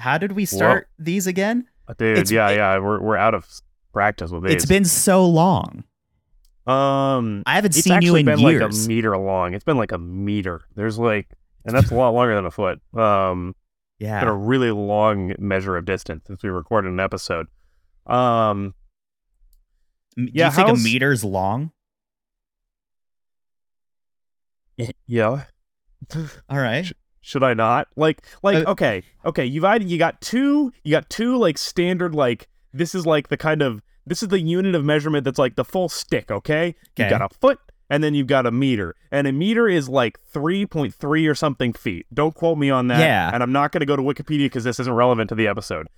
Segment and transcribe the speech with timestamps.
[0.00, 1.66] How did we start these again?
[1.98, 3.46] Dude, It's- yeah, it- yeah, we're we're out of
[3.92, 4.54] practice with these.
[4.54, 5.84] It's been so long.
[6.66, 8.62] um, I haven't seen you actually in been years.
[8.62, 9.54] like a meter long.
[9.54, 10.62] It's been like a meter.
[10.76, 11.28] There's like,
[11.64, 12.80] and that's a lot longer than a foot.
[12.96, 13.56] Um,
[13.98, 14.20] yeah.
[14.20, 17.46] been a really long measure of distance since we recorded an episode.
[18.06, 18.74] Um,
[20.16, 21.72] Do yeah, you think a how's- meter's long?
[25.06, 25.44] yeah.
[26.48, 26.90] All right.
[27.20, 27.88] Should I not?
[27.96, 29.44] Like, like, Uh, okay, okay.
[29.44, 33.36] You've had, you got two, you got two like standard like this is like the
[33.36, 36.30] kind of this is the unit of measurement that's like the full stick.
[36.30, 37.04] Okay, Okay.
[37.04, 37.58] you got a foot,
[37.90, 41.34] and then you've got a meter, and a meter is like three point three or
[41.34, 42.06] something feet.
[42.12, 43.00] Don't quote me on that.
[43.00, 43.30] Yeah.
[43.32, 45.88] and I'm not going to go to Wikipedia because this isn't relevant to the episode.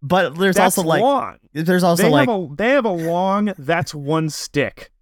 [0.00, 1.38] But there's That's also like long.
[1.52, 3.52] there's also they like have a they have a long.
[3.58, 4.92] That's one stick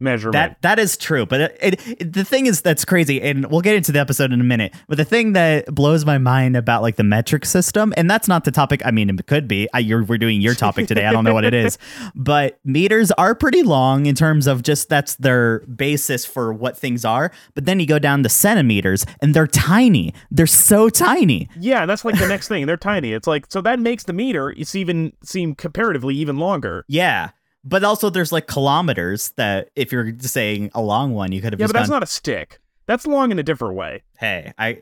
[0.00, 0.32] measurement.
[0.32, 1.26] that that is true.
[1.26, 4.40] But it, it, the thing is that's crazy, and we'll get into the episode in
[4.40, 4.74] a minute.
[4.88, 8.44] But the thing that blows my mind about like the metric system, and that's not
[8.44, 8.82] the topic.
[8.84, 9.68] I mean, it could be.
[9.72, 11.06] I, you're, we're doing your topic today.
[11.06, 11.78] I don't know what it is,
[12.14, 17.04] but meters are pretty long in terms of just that's their basis for what things
[17.04, 17.30] are.
[17.54, 20.14] But then you go down to centimeters, and they're tiny.
[20.30, 21.48] They're so tiny.
[21.58, 22.66] Yeah, that's like the next thing.
[22.66, 23.12] They're tiny.
[23.12, 26.84] It's like so that makes the meter it's even seem comparatively even longer.
[26.88, 27.30] Yeah.
[27.68, 31.60] But also, there's like kilometers that if you're saying a long one, you could have
[31.60, 32.60] Yeah, but that's gone, not a stick.
[32.86, 34.02] That's long in a different way.
[34.18, 34.80] hey, I,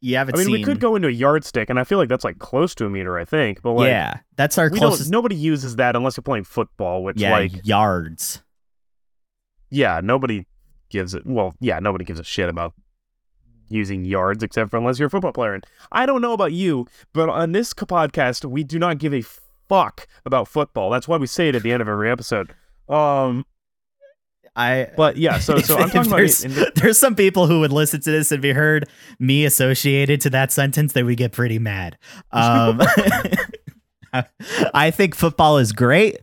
[0.00, 0.52] you haven't I mean, seen.
[0.54, 2.90] we could go into a yardstick, and I feel like that's like close to a
[2.90, 3.16] meter.
[3.16, 5.12] I think, but like, yeah, that's our closest.
[5.12, 8.42] Nobody uses that unless you're playing football, which yeah, like, yards.
[9.70, 10.44] yeah, nobody
[10.90, 11.24] gives it.
[11.24, 12.74] Well, yeah, nobody gives a shit about
[13.68, 15.54] using yards except for unless you're a football player.
[15.54, 19.22] And I don't know about you, but on this podcast, we do not give a
[19.68, 20.90] fuck about football.
[20.90, 22.54] That's why we say it at the end of every episode.
[22.88, 23.44] Um,
[24.56, 24.90] I.
[24.96, 27.72] but yeah, so so I'm talking about there's, in the- there's some people who would
[27.72, 31.32] listen to this and if you heard me associated to that sentence, they would get
[31.32, 31.98] pretty mad.
[32.30, 32.80] Um,
[34.72, 36.20] I think football is great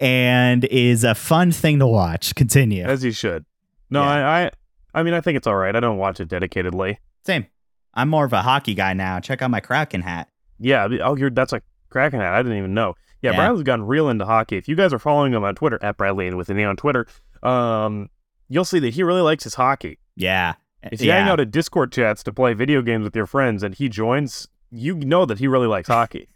[0.00, 2.34] and is a fun thing to watch.
[2.34, 2.84] Continue.
[2.84, 3.44] as you should.
[3.90, 4.08] No, Yeah.
[4.08, 4.50] I, I,
[4.94, 5.74] I mean, I think it's all right.
[5.76, 6.96] I don't watch it dedicatedly.
[7.26, 7.46] Same.
[7.94, 9.20] I'm more of a hockey guy now.
[9.20, 10.28] Check out my Kraken hat.
[10.58, 10.88] Yeah.
[11.02, 12.34] Oh, you're that's a cracking hat.
[12.34, 12.94] I didn't even know.
[13.22, 13.36] Yeah, Yeah.
[13.36, 14.56] Bradley's gotten real into hockey.
[14.56, 16.76] If you guys are following him on Twitter at Bradley and with an E on
[16.76, 17.06] Twitter,
[17.42, 18.10] um,
[18.48, 19.98] you'll see that he really likes his hockey.
[20.16, 20.54] Yeah.
[20.82, 21.20] If you yeah.
[21.20, 24.46] hang out at Discord chats to play video games with your friends and he joins,
[24.70, 26.28] you know that he really likes hockey.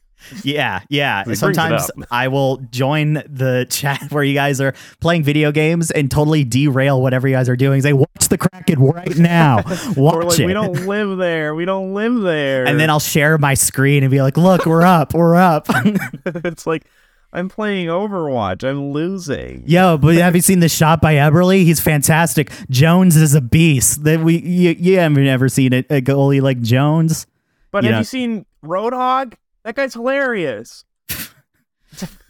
[0.42, 1.20] Yeah, yeah.
[1.20, 1.90] He brings it Sometimes.
[2.10, 7.00] I will join the chat where you guys are playing video games and totally derail
[7.00, 7.82] whatever you guys are doing.
[7.82, 9.56] Say, watch the Kraken right now.
[9.96, 10.46] Watch like, it.
[10.46, 11.54] we don't live there.
[11.54, 12.66] We don't live there.
[12.66, 15.66] and then I'll share my screen and be like, look, we're up, we're up.
[16.26, 16.84] it's like,
[17.32, 18.62] I'm playing Overwatch.
[18.62, 19.64] I'm losing.
[19.66, 21.64] Yo, but have you seen the shot by Eberle?
[21.64, 22.50] He's fantastic.
[22.68, 24.04] Jones is a beast.
[24.04, 27.26] That we you, you haven't ever seen a, a uh, goalie like Jones.
[27.70, 29.34] But You have know- you seen Roadhog?
[29.64, 30.84] That guy's hilarious.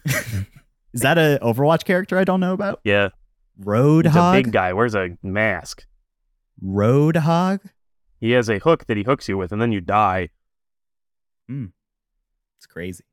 [0.05, 2.79] Is that a Overwatch character I don't know about?
[2.83, 3.09] Yeah.
[4.05, 5.85] He's a big guy, wears a mask.
[6.63, 7.61] Roadhog.
[8.19, 10.29] He has a hook that he hooks you with, and then you die.
[11.47, 11.67] Hmm.
[12.57, 13.03] It's crazy.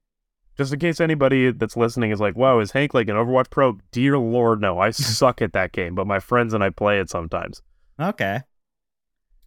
[0.56, 3.78] Just in case anybody that's listening is like, wow, is Hank like an Overwatch pro?
[3.92, 4.78] Dear Lord, no.
[4.78, 7.62] I suck at that game, but my friends and I play it sometimes.
[7.98, 8.40] Okay.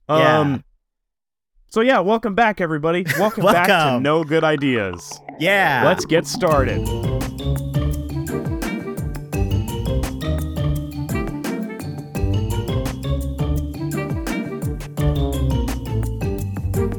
[0.10, 0.58] Yeah.
[1.74, 3.04] So, yeah, welcome back, everybody.
[3.18, 5.20] Welcome, back to No Good Ideas.
[5.40, 5.82] Yeah.
[5.84, 6.86] Let's get started.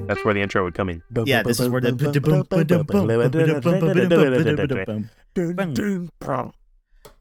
[0.08, 1.04] That's where the intro would come in.
[1.24, 1.92] Yeah, this is where the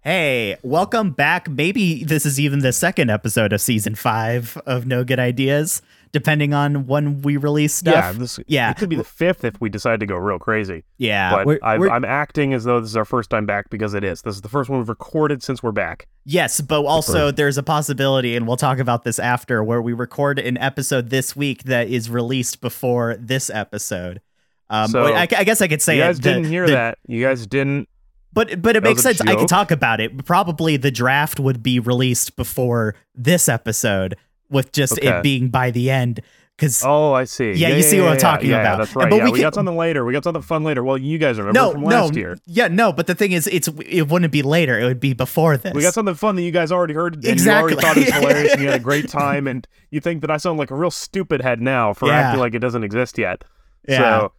[0.01, 1.47] Hey, welcome back.
[1.47, 5.81] Maybe this is even the second episode of season five of No Good Ideas,
[6.13, 8.15] depending on when we release Yeah, stuff.
[8.17, 8.69] this, Yeah.
[8.71, 10.83] it could be the fifth if we decide to go real crazy.
[10.97, 13.93] Yeah, but we're- I, I'm acting as though this is our first time back because
[13.95, 14.21] it is.
[14.21, 16.07] This is the first one we've recorded since we're back.
[16.25, 20.39] yes, but also there's a possibility, and we'll talk about this after, where we record
[20.39, 24.21] an episode this week that is released before this episode.
[24.69, 26.97] Um, So, I, I guess I could say you guys the- didn't hear the- that.
[27.07, 27.89] You guys didn't.
[28.31, 29.21] But but it makes sense.
[29.21, 29.39] I joke?
[29.39, 30.25] could talk about it.
[30.25, 34.15] Probably the draft would be released before this episode,
[34.49, 35.07] with just Okay.
[35.07, 36.21] it being by the end.
[36.55, 37.53] Because Oh, I see.
[37.53, 38.77] Yeah, you see what I'm talking yeah, about.
[38.77, 39.09] That's right.
[39.09, 40.05] But yeah, we we, can- got something later.
[40.05, 40.83] We got something fun later.
[40.83, 42.37] Well, you guys remember no, from no, last year.
[42.45, 42.93] yeah, no.
[42.93, 44.79] But the thing is, it's it wouldn't be later.
[44.79, 45.73] It would be before this.
[45.73, 47.71] We got something fun that you guys already heard and Exactly.
[47.73, 50.21] you already thought it was hilarious and you had a great time and you think
[50.21, 52.19] that I sound like a real stupid head now for Yeah.
[52.19, 53.43] acting like it doesn't exist yet.
[53.87, 54.27] Yeah.
[54.29, 54.33] So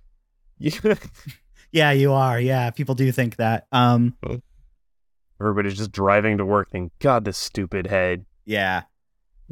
[1.72, 2.38] yeah, you are.
[2.40, 3.66] Yeah, people do think that.
[3.72, 4.16] Um,
[5.40, 8.24] everybody's just driving to work thinking, God, this stupid head.
[8.44, 8.82] yeah.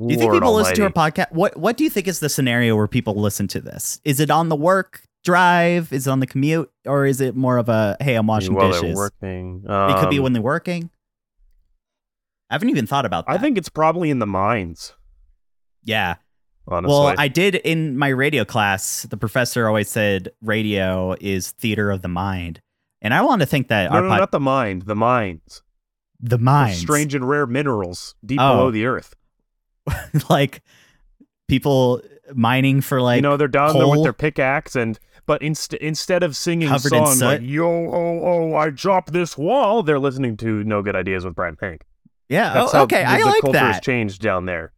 [0.08, 1.32] Do you think people listen to our podcast?
[1.32, 4.00] What What do you think is the scenario where people listen to this?
[4.04, 5.92] Is it on the work drive?
[5.92, 8.68] Is it on the commute, or is it more of a hey, I'm washing While
[8.72, 8.82] dishes?
[8.82, 9.62] they're working.
[9.66, 10.90] it could be Um, when they're working.
[12.50, 13.32] I haven't even thought about that.
[13.32, 14.94] I think it's probably in the mines.
[15.84, 16.16] yeah.
[16.68, 19.02] Honestly, Well, I did in my radio class.
[19.02, 22.60] The professor always said radio is theater of the mind,
[23.00, 24.82] and I want to think that no, our no, pod- not the mind.
[24.82, 25.62] The mines.
[26.20, 28.54] the The mind, strange and rare minerals deep Oh.
[28.58, 29.16] below the earth.
[30.28, 30.62] like
[31.48, 32.00] people
[32.34, 34.98] mining for like you know, they're down there with their pickaxe and.
[35.24, 39.84] But inst- instead of singing Covered songs like "Yo, oh, oh, I dropped this wall,"
[39.84, 41.82] they're listening to "No Good Ideas" with Brian Pink.
[42.28, 42.52] yeah.
[42.52, 43.84] That's oh, okay, the, I the like culture has that.
[43.84, 44.72] changed down there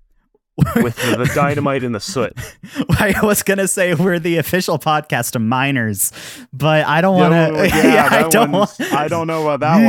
[0.77, 2.35] with the, the dynamite and the soot.
[2.91, 6.13] I was gonna say we're the official podcast of miners,
[6.53, 7.53] but I don't want to.
[7.55, 8.79] well, yeah, I don't want.
[8.93, 9.83] I don't know about that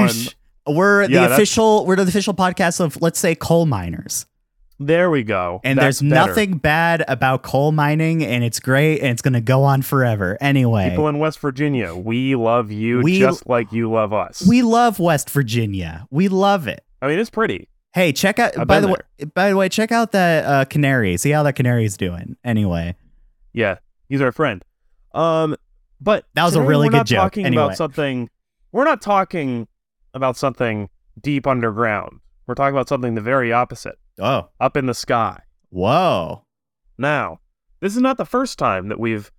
[0.65, 0.75] one.
[0.75, 1.85] We're Yeah, the official.
[1.85, 4.25] We're the official podcast of let's say coal miners,
[4.79, 5.61] There we go.
[5.63, 6.27] and That's there's better.
[6.31, 10.37] nothing bad about coal mining, and it's great, and it's gonna go on forever.
[10.41, 14.45] Anyway, People in West Virginia, we love you We- just like you love us.
[14.47, 16.05] we love West Virginia.
[16.11, 16.83] We love it.
[17.01, 17.69] I mean, it's pretty.
[17.93, 18.57] Hey, check out.
[18.57, 18.95] I've by the way,
[19.33, 21.15] by the way, check out that uh, canary.
[21.15, 22.35] See how that canary's doing.
[22.43, 22.95] Anyway,
[23.53, 23.77] Yeah,
[24.09, 24.61] he's our friend.
[25.13, 25.55] Um,
[26.01, 27.17] but That was a really we're good not joke.
[27.19, 27.63] Talking Anyway.
[27.63, 28.29] about something.
[28.73, 29.69] We're not talking
[30.13, 30.89] about something
[31.21, 32.19] deep underground.
[32.47, 35.41] We're talking about something the very opposite, oh, up in the sky.
[35.69, 36.43] whoa,
[36.97, 37.39] Now,
[37.81, 39.31] this is not the first time that we've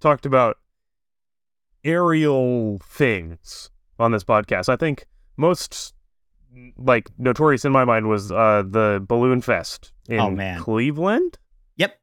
[0.00, 0.56] talked about
[1.84, 4.68] aerial things on this podcast.
[4.68, 5.06] I think
[5.36, 5.94] most
[6.76, 10.60] like notorious in my mind was uh the Balloon Fest in Oh, man.
[10.60, 11.38] Cleveland,
[11.76, 11.98] yep,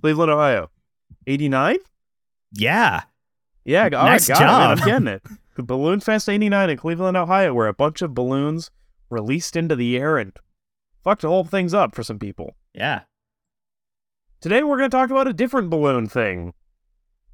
[0.00, 0.70] Cleveland, Ohio.
[1.26, 1.78] 89?
[2.52, 3.02] yeah.
[3.64, 4.78] Yeah, all Nice right, got it, man.
[4.78, 5.22] I'm getting it.
[5.56, 8.70] The Balloon Fest 89 in Cleveland, Ohio, where a bunch of balloons
[9.10, 10.32] released into the air and
[11.02, 12.56] fucked the whole things up for some people.
[12.74, 13.00] Yeah.
[14.40, 16.54] Today we're going to talk about a different balloon thing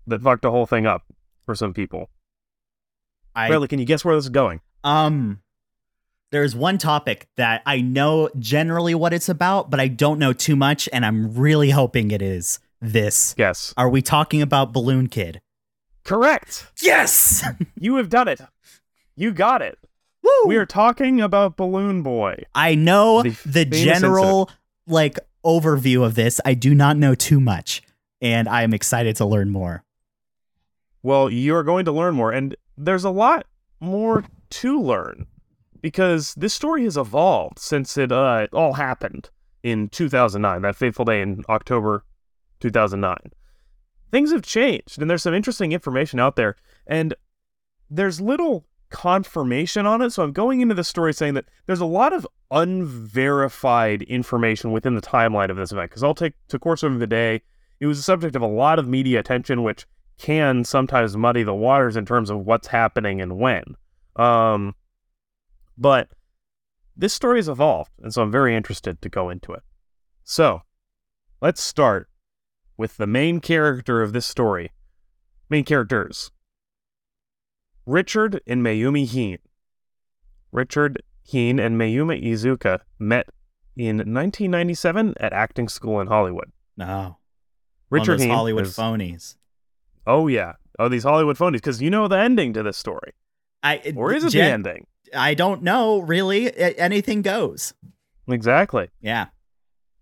[0.07, 1.03] that fucked the whole thing up
[1.45, 2.11] for some people.
[3.35, 4.61] I Riley, can you guess where this is going?
[4.85, 5.41] um
[6.33, 10.57] there's one topic that I know generally what it's about, but I don't know too
[10.57, 13.35] much and I'm really hoping it is this.
[13.39, 13.73] Yes.
[13.77, 15.41] Are we talking about Balloon Kid?
[16.05, 16.67] Correct.
[16.83, 17.45] Yes.
[17.79, 18.41] You have done it.
[19.15, 19.79] You got it.
[20.45, 20.49] Woo!
[20.49, 22.45] We are talking about Balloon Boy.
[22.55, 24.51] I know The the, general
[24.87, 26.41] like overview of this.
[26.45, 27.83] I do not know too much
[28.21, 29.85] and I am excited to learn more.
[31.03, 33.47] Well, you're going to learn more, and there's a lot
[33.79, 35.27] more to learn
[35.81, 39.31] because this story has evolved since it, uh, it all happened
[39.63, 42.05] in 2009, that fateful day in October
[42.61, 43.17] 2009.
[44.11, 46.57] Things have changed, and there's some interesting information out there,
[46.87, 47.15] and
[47.91, 50.11] there's little confirmation on it.
[50.11, 54.95] So I'm going into the story saying that there's a lot of unverified information within
[54.95, 57.43] the timeline of this event because I'll take to course over the day.
[57.81, 59.87] It was the subject of a lot of media attention, which
[60.19, 63.77] can sometimes muddy the waters in terms of what's happening and when.
[64.17, 64.75] Um,
[65.77, 66.09] but
[66.97, 69.63] this story has evolved, and so I'm very interested to go into it.
[70.25, 70.63] So,
[71.43, 72.09] let's start
[72.79, 74.73] with the main character of this story.
[75.51, 76.31] Main characters
[77.87, 79.39] Richard and Mayumi Heene.
[80.53, 83.29] Richard Heene and Mayumi Iizuka met
[83.77, 86.51] in 1997 at acting school in Hollywood.
[86.77, 87.19] No.
[87.91, 89.37] Richard of those Heene Hollywood is- phonies.
[90.07, 90.55] Oh yeah.
[90.79, 93.13] Oh, these Hollywood phonies, because you know the ending to this story,
[93.63, 94.87] I or is it the ending?
[95.15, 96.55] I don't know really.
[96.57, 97.73] Anything goes.
[98.29, 98.89] Exactly.
[99.01, 99.27] Yeah.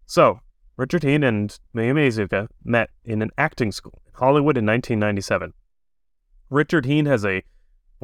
[0.07, 0.41] So,
[0.77, 5.53] Richard Heene and Mayumi Iizuka met in an acting school in Hollywood in 1997.
[6.51, 7.43] Richard Heene has a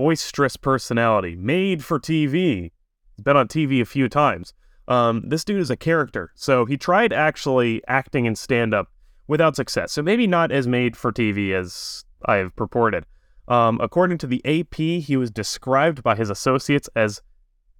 [0.01, 2.71] boisterous personality made for TV.
[3.17, 4.55] He's been on TV a few times.
[4.89, 8.89] Um, this dude is a character, so he tried actually acting in stand up
[9.29, 9.93] without success.
[9.93, 13.05] So maybe not as made for TV as I have purported.
[13.47, 17.21] Um, according to the AP, he was described by his associates as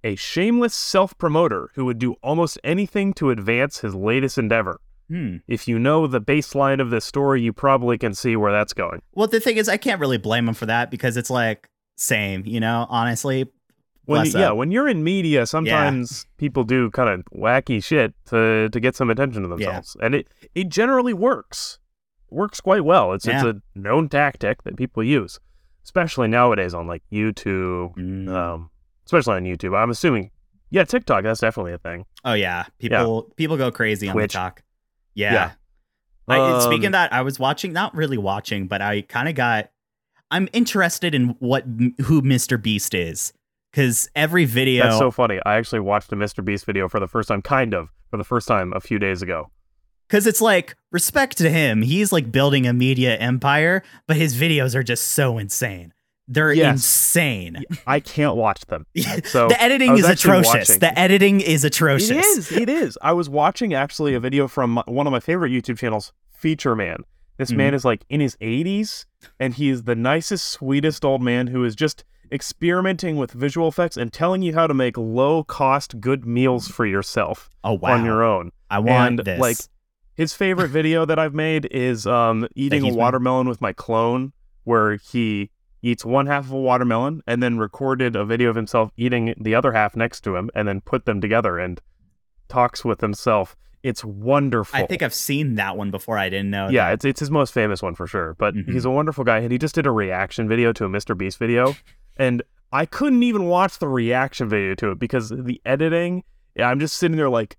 [0.03, 4.79] a shameless self promoter who would do almost anything to advance his latest endeavor.
[5.07, 5.37] Hmm.
[5.47, 9.01] If you know the baseline of this story, you probably can see where that's going.
[9.13, 12.43] Well, the thing is, I can't really blame him for that because it's like same,
[12.45, 12.85] you know.
[12.89, 13.45] Honestly,
[14.05, 14.57] When you, yeah, up.
[14.57, 19.09] when you're in media, sometimes people do kind of wacky shit to to get some
[19.09, 21.79] attention to themselves, and it it generally works.
[22.29, 23.13] Works quite well.
[23.13, 23.45] It's Yeah.
[23.45, 25.39] it's a known tactic that people use,
[25.83, 27.93] especially nowadays on like YouTube.
[27.95, 28.29] Mm.
[28.33, 28.69] Um,
[29.05, 29.77] especially on YouTube.
[29.77, 30.31] I'm assuming,
[30.69, 31.23] yeah, TikTok.
[31.23, 32.05] That's definitely a thing.
[32.23, 34.31] oh yeah, people people go crazy on Twitch.
[34.31, 34.63] TikTok.
[35.13, 35.33] Yeah.
[35.33, 35.51] Yeah.
[36.27, 39.35] I, speaking Um, of that, I was watching, not really watching, but I kind of
[39.35, 39.69] got.
[40.31, 41.63] I'm interested in what
[42.05, 42.61] who Mr.
[42.61, 43.33] Beast is
[43.71, 44.83] because every video.
[44.85, 45.39] That's so funny.
[45.45, 46.43] I actually watched a Mr.
[46.43, 49.21] Beast video for the first time, kind of for the first time a few days
[49.21, 49.51] ago.
[50.07, 51.81] Because it's like respect to him.
[51.81, 55.93] He's like building a media empire, but his videos are just so insane.
[56.27, 56.73] They're Yes.
[56.75, 57.63] insane.
[57.85, 58.85] I can't watch them.
[59.25, 60.45] So the editing is atrocious.
[60.69, 62.11] watching- The editing is atrocious.
[62.11, 62.51] It is.
[62.53, 62.97] It is.
[63.01, 66.75] I was watching actually a video from uh, one of my favorite YouTube channels, Feature
[66.75, 67.03] Man.
[67.41, 67.57] This Mm-hmm.
[67.57, 69.05] man is like in his 80s,
[69.39, 73.97] and he is the nicest, sweetest old man who is just experimenting with visual effects
[73.97, 77.93] and telling you how to make low cost, good meals for yourself Oh wow!
[77.93, 78.51] on your own.
[78.69, 79.39] I want and this.
[79.39, 79.57] like
[80.15, 82.95] his favorite video that I've made is um eating a made.
[82.95, 84.33] watermelon with my clone,
[84.63, 85.49] where he
[85.81, 89.55] eats one half of a watermelon and then recorded a video of himself eating the
[89.55, 91.81] other half next to him and then put them together and
[92.49, 93.55] talks with himself.
[93.83, 94.79] It's wonderful.
[94.79, 96.17] I think I've seen that one before.
[96.17, 96.69] I didn't know.
[96.69, 96.93] yeah, that.
[96.93, 98.35] it's it's his most famous one for sure.
[98.37, 98.71] But Mhm.
[98.71, 101.17] he's a wonderful guy, and he just did a reaction video to a Mr.
[101.17, 101.75] Beast video,
[102.17, 106.23] and I couldn't even watch the reaction video to it because the editing.
[106.55, 107.57] Yeah, I'm just sitting there like,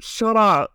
[0.00, 0.72] shut up,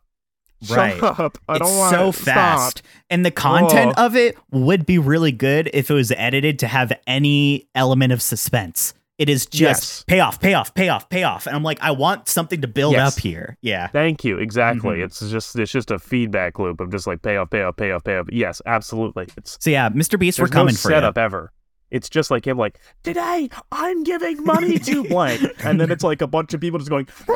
[0.62, 1.04] shut Right.
[1.04, 1.38] up.
[1.48, 5.70] I it's don't want so fast, and the content of it would be really good
[5.74, 8.94] if it was edited to have any element of suspense.
[9.20, 10.04] It is just Yes.
[10.08, 13.16] payoff, payoff, payoff, payoff, and I'm like, I want something to build Yes.
[13.18, 13.58] up here.
[13.62, 14.38] Yeah, Thank you.
[14.40, 14.98] Exactly.
[15.00, 15.04] Mhm.
[15.04, 18.28] It's just it's just a feedback loop of just like payoff, payoff, payoff, payoff.
[18.32, 19.28] Yes, absolutely.
[19.38, 20.18] It's so yeah, Mr.
[20.18, 21.52] Beast, we're coming no for setup ever.
[21.92, 26.22] It's just like him, like today I'm giving money to blank, and then it's like
[26.22, 27.08] a bunch of people just going.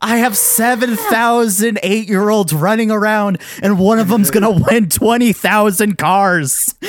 [0.00, 5.98] I have seven thousand eight-year-olds running around, and one of them's gonna win twenty thousand
[5.98, 6.74] cars.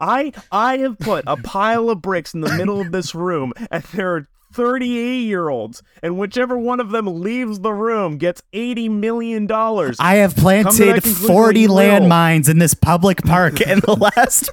[0.00, 3.82] I I have put a pile of bricks in the middle of this room, and
[3.84, 8.88] there are 38 year olds, and whichever one of them leaves the room gets 80
[8.88, 9.96] million dollars.
[10.00, 14.50] I have planted forty landmines in this public park, and the last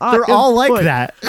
[0.00, 1.14] they're all like that.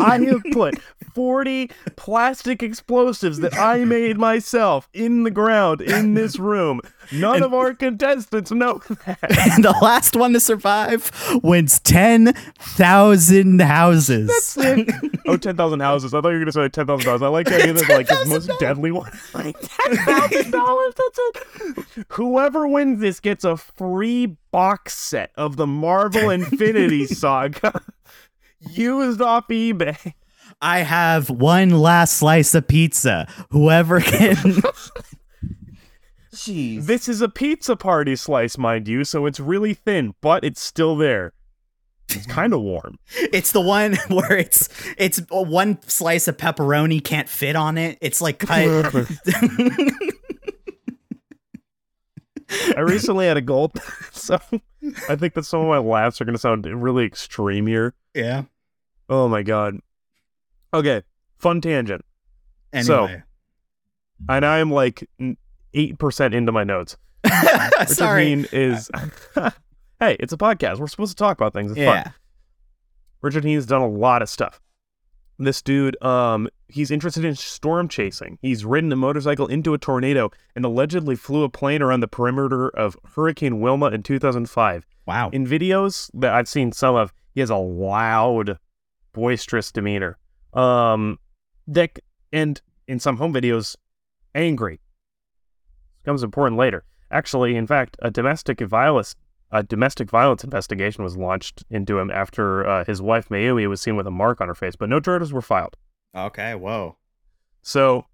[0.00, 0.74] I have put
[1.20, 6.80] 40 plastic explosives that I made myself in the ground in this room.
[7.12, 9.18] None of our contestants know that.
[9.52, 11.12] and the last one to survive
[11.42, 14.56] wins 10,000 houses.
[15.26, 16.14] oh, 10,000 houses.
[16.14, 17.20] I thought you were going to say 10,000 dollars.
[17.20, 19.12] I like the idea that like his most deadly one.
[19.34, 20.92] Like $10,000.
[20.96, 22.06] That's it.
[22.12, 27.82] Whoever wins this gets a free box set of the Marvel Infinity Saga
[28.60, 30.14] used off eBay.
[30.62, 33.26] I have one last slice of pizza.
[33.50, 34.62] Whoever can.
[36.34, 36.86] Jeez.
[36.86, 40.96] This is a pizza party slice, mind you, so it's really thin, but it's still
[40.96, 41.32] there.
[42.08, 42.98] It's kind of warm.
[43.16, 47.98] it's the one where it's it's one slice of pepperoni can't fit on it.
[48.00, 48.58] It's like cut.
[52.76, 53.78] I recently had a gulp,
[54.10, 54.38] so
[55.08, 57.94] I think that some of my laughs are going to sound really extreme here.
[58.14, 58.42] yeah.
[59.08, 59.78] Oh my god.
[60.72, 61.02] Okay,
[61.38, 62.04] fun tangent.
[62.82, 63.22] So- Anyway.
[64.28, 65.08] And I am like
[65.72, 66.96] eight percent into my notes.
[67.24, 68.26] Richard Sorry.
[68.26, 68.90] Heene is.
[69.98, 70.78] hey, it's a podcast.
[70.78, 71.70] We're supposed to talk about things.
[71.70, 72.02] It's Yeah.
[72.04, 72.14] fun.
[73.22, 74.60] Richard Heene's done a lot of stuff.
[75.38, 78.38] This dude, um, he's interested in storm chasing.
[78.42, 82.68] He's ridden a motorcycle into a tornado and allegedly flew a plane around the perimeter
[82.68, 84.84] of Hurricane Wilma in 2005.
[85.06, 85.30] Wow.
[85.32, 88.58] In videos that I've seen some of, he has a loud,
[89.14, 90.18] boisterous demeanor.
[90.52, 91.18] Um,
[91.66, 91.98] that
[92.32, 93.76] and in some home videos,
[94.34, 94.80] angry.
[96.02, 96.84] Becomes important later.
[97.10, 99.14] Actually, in fact, a domestic violence
[99.52, 103.96] a domestic violence investigation was launched into him after uh, his wife Mayumi was seen
[103.96, 105.76] with a mark on her face, but no charges were filed.
[106.14, 106.54] Okay.
[106.54, 106.96] Whoa.
[107.62, 108.06] So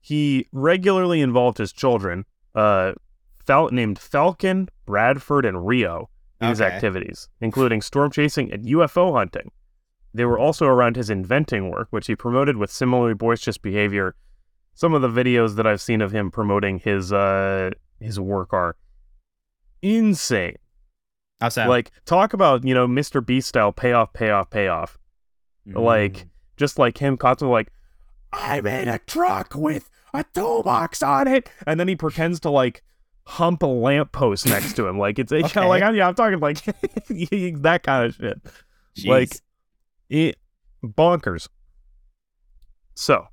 [0.00, 2.92] he regularly involved his children, uh,
[3.46, 6.10] Fal- named Falcon, Bradford, and Rio,
[6.40, 9.50] in his activities, including storm chasing and UFO hunting.
[10.14, 14.14] They were also around his inventing work, which he promoted with similarly boisterous behavior.
[14.74, 18.76] Some of the videos that I've seen of him promoting his uh, his work are
[19.82, 20.56] insane.
[21.40, 21.68] That?
[21.68, 23.24] Like talk about you know Mr.
[23.24, 24.98] Beast style payoff, payoff, payoff
[25.74, 27.72] like just like him constantly like
[28.32, 32.82] i made a truck with a toolbox on it and then he pretends to like
[33.26, 36.38] hump a lamppost next to him like it's, it's kind of like yeah i'm talking
[36.40, 38.40] like that kind of shit
[38.96, 39.06] Jeez.
[39.06, 39.40] like
[40.10, 40.36] it
[40.84, 41.48] bonkers.
[42.94, 43.26] So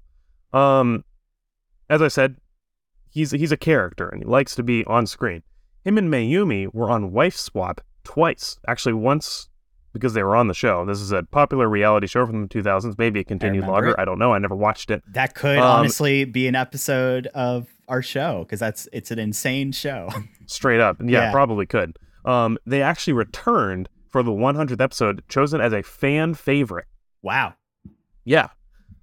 [0.54, 1.04] um
[1.90, 2.38] as i said
[3.10, 5.44] he's he's a character and he likes to be on screen.
[5.84, 9.50] Him and mayumi were on wife swap twice actually once
[9.94, 10.84] because they were on the show.
[10.86, 13.90] This is a popular reality show from the 2000s maybe it continued remember longer.
[13.92, 13.96] it.
[14.00, 14.34] i don't know.
[14.34, 15.02] I never watched it.
[15.14, 19.72] That could um, honestly be an episode of our show because that's it's an insane
[19.72, 20.10] show.
[20.48, 20.98] straight up.
[21.00, 21.32] Yeah, Yeah.
[21.32, 21.98] probably could.
[22.26, 26.86] Um they actually returned for the 100th episode chosen as a fan favorite
[27.22, 27.54] wow.
[28.24, 28.48] Yeah.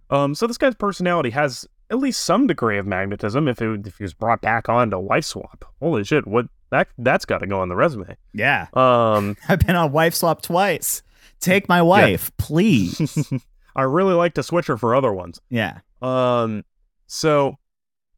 [0.09, 3.99] Um, so this guy's personality has at least some degree of magnetism if it if
[3.99, 5.67] he was brought back on to wife swap.
[5.81, 8.17] Holy shit, what that that's got to go on the resume.
[8.33, 8.69] Yeah.
[8.73, 11.03] Um, I've been on wife swap twice.
[11.41, 13.31] Take my wife, please.
[13.77, 15.43] I really like to switch her for other ones.
[15.51, 15.81] yeah.
[16.01, 16.65] Um,
[17.07, 17.59] so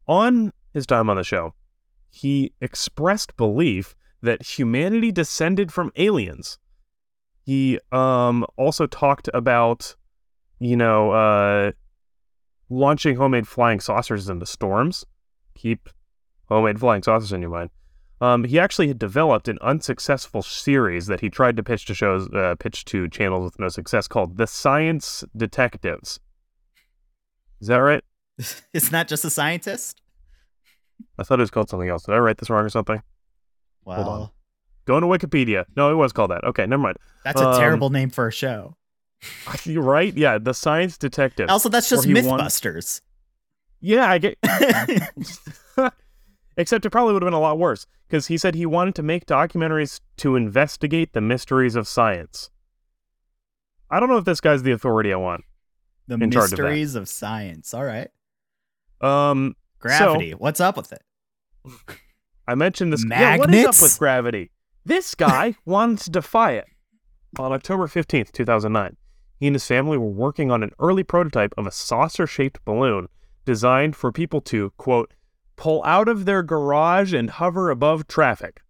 [0.06, 1.54] on his time on the show,
[2.08, 6.58] he expressed belief that humanity descended from aliens.
[7.44, 9.94] He um also talked about,
[10.58, 11.72] you know, uh,
[12.68, 15.04] launching homemade flying saucers into storms.
[15.54, 15.88] Keep
[16.48, 17.70] homemade flying saucers in your mind.
[18.20, 22.28] Um, he actually had developed an unsuccessful series that he tried to pitch to shows,
[22.32, 26.20] uh, pitch to channels with no success, called The Science Detectives.
[27.60, 28.02] Is that right?
[28.72, 30.00] Isn't that just a scientist?
[31.18, 32.04] I thought it was called something else.
[32.04, 33.02] Did I write this wrong or something?
[34.06, 34.30] On.
[34.86, 35.64] Go to Wikipedia.
[35.76, 36.44] No, it was called that.
[36.44, 36.96] Okay, never mind.
[37.24, 38.76] that's a Um, terrible name for a show.
[39.64, 40.14] You're right.
[40.14, 41.48] Yeah, The Science Detective.
[41.48, 43.00] Also, that's just he won- Mythbusters.
[43.80, 44.36] yeah, I get.
[46.56, 49.02] Except it probably would have been a lot worse because he said he wanted to
[49.02, 52.50] make documentaries to investigate the mysteries of science.
[53.90, 55.44] I don't know if this guy's the authority I want.
[56.06, 57.74] the charge of mysteries of, science.
[57.74, 58.08] All right.
[59.00, 60.32] Um, Gravity.
[60.32, 61.02] What's up with it?
[62.46, 63.04] I mentioned this.
[63.08, 64.50] Yeah, what is up with gravity?
[64.84, 66.66] This guy wanted to defy it.
[67.38, 68.96] On October 15th, 2009,
[69.40, 73.08] he and his family were working on an early prototype of a saucer shaped balloon
[73.44, 75.12] designed for people to, quote,
[75.56, 78.60] pull out of their garage and hover above traffic.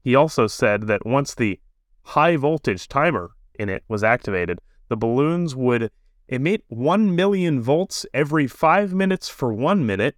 [0.00, 1.60] He also said that once the
[2.02, 5.90] high voltage timer in it was activated, the balloons would
[6.28, 10.16] emit 1 million volts every five minutes for one minute.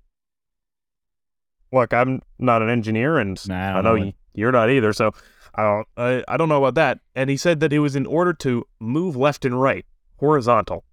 [1.73, 4.93] Look, I'm not an engineer, and Nah, I I, know know y- you're not either,
[4.93, 5.13] so
[5.55, 7.01] I don't, I, I don't know about that.
[7.15, 9.85] And he said that it was in order to move left and right,
[10.19, 10.85] horizontal.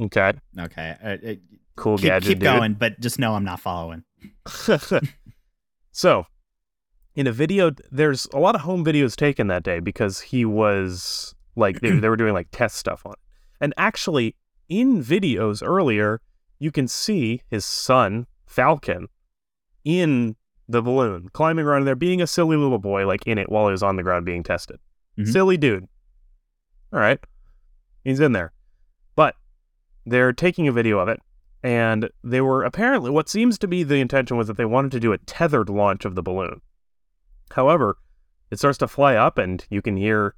[0.00, 0.96] Okay, Okay.
[1.02, 1.34] Uh, uh,
[1.76, 2.44] cool keep gadget, keep dude.
[2.44, 4.02] going, but just know I'm not following.
[5.92, 6.26] so,
[7.14, 11.34] in a video, there's a lot of home videos taken that day because he was
[11.54, 13.18] like they, they were doing like test stuff on it.
[13.60, 14.34] And actually,
[14.68, 16.20] in videos earlier,
[16.58, 19.08] you can see his son Falcon
[19.84, 20.36] in
[20.68, 23.66] the balloon, climbing around in there, being a silly little boy, like in it while
[23.66, 24.78] he was on the ground being tested.
[25.18, 25.28] Mhm.
[25.28, 25.88] Silly dude.
[26.92, 27.18] All right,
[28.04, 28.52] he's in there,
[29.16, 29.34] but
[30.06, 31.20] they're taking a video of it
[31.62, 35.00] and they were apparently what seems to be the intention was that they wanted to
[35.00, 36.60] do a tethered launch of the balloon.
[37.52, 37.98] However,
[38.50, 40.34] it starts to fly up, and you can hear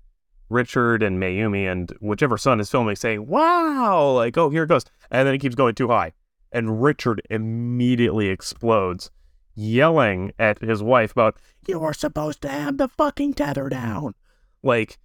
[0.50, 4.84] Richard and Mayumi and whichever son is filming saying, "Wow!" Like, "Oh, here it goes,"
[5.10, 6.12] and then it keeps going too high,
[6.52, 9.10] and Richard immediately explodes,
[9.54, 11.36] yelling at his wife about,
[11.66, 14.14] "You were supposed to have the fucking tether down."
[14.62, 14.98] Like,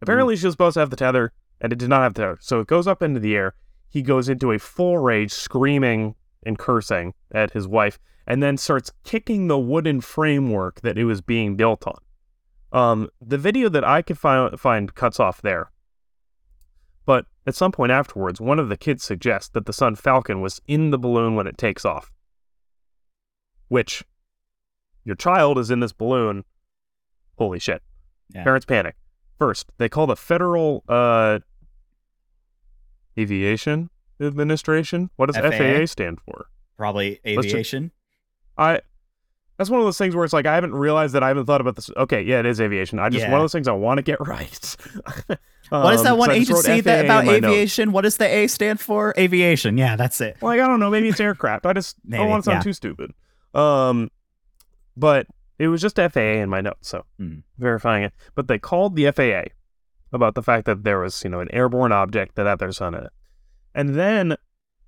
[0.00, 2.38] apparently she was supposed to have the tether, and it did not have the tether,
[2.40, 3.54] so it goes up into the air
[3.96, 8.92] he goes into a full rage, screaming and cursing at his wife, and then starts
[9.04, 11.98] kicking the wooden framework that it was being built on.
[12.72, 15.70] Um, the video that I could find, find cuts off there.
[17.06, 20.60] But at some point afterwards, one of the kids suggests that the son Falcon was
[20.66, 22.12] in the balloon when it takes off.
[23.68, 24.04] Which,
[25.04, 26.44] your child is in this balloon.
[27.38, 27.82] Holy shit.
[28.34, 28.44] Yeah.
[28.44, 28.96] Parents panic.
[29.38, 31.40] First, they call the federal uh,
[33.18, 35.10] aviation administration.
[35.16, 35.50] What does FAA?
[35.80, 36.46] FAA stand for?
[36.76, 37.90] Probably aviation.
[38.56, 38.80] I.
[39.58, 41.62] That's one of those things where it's like I haven't realized that I haven't thought
[41.62, 41.88] about this.
[41.96, 42.98] Okay, yeah, it is aviation.
[42.98, 43.30] I just Yeah.
[43.30, 44.76] one of those things I want to get right.
[45.70, 47.46] what is that Um, one so I just wrote agency that about my notes.
[47.54, 47.92] aviation?
[47.92, 49.14] What does the A stand for?
[49.16, 49.78] Aviation.
[49.78, 50.36] Yeah, that's it.
[50.42, 51.64] Like I don't know, maybe it's aircraft.
[51.64, 52.62] I just Maybe, don't want to sound yeah.
[52.64, 53.12] too stupid.
[53.56, 54.10] Um,
[54.96, 55.26] but
[55.58, 57.38] it was just FAA in my notes, so Hmm.
[57.58, 58.12] verifying it.
[58.34, 59.44] But they called the FAA
[60.12, 62.94] about the fact that there was, you know, an airborne object that had their son
[62.94, 63.12] in it,
[63.74, 64.36] and then,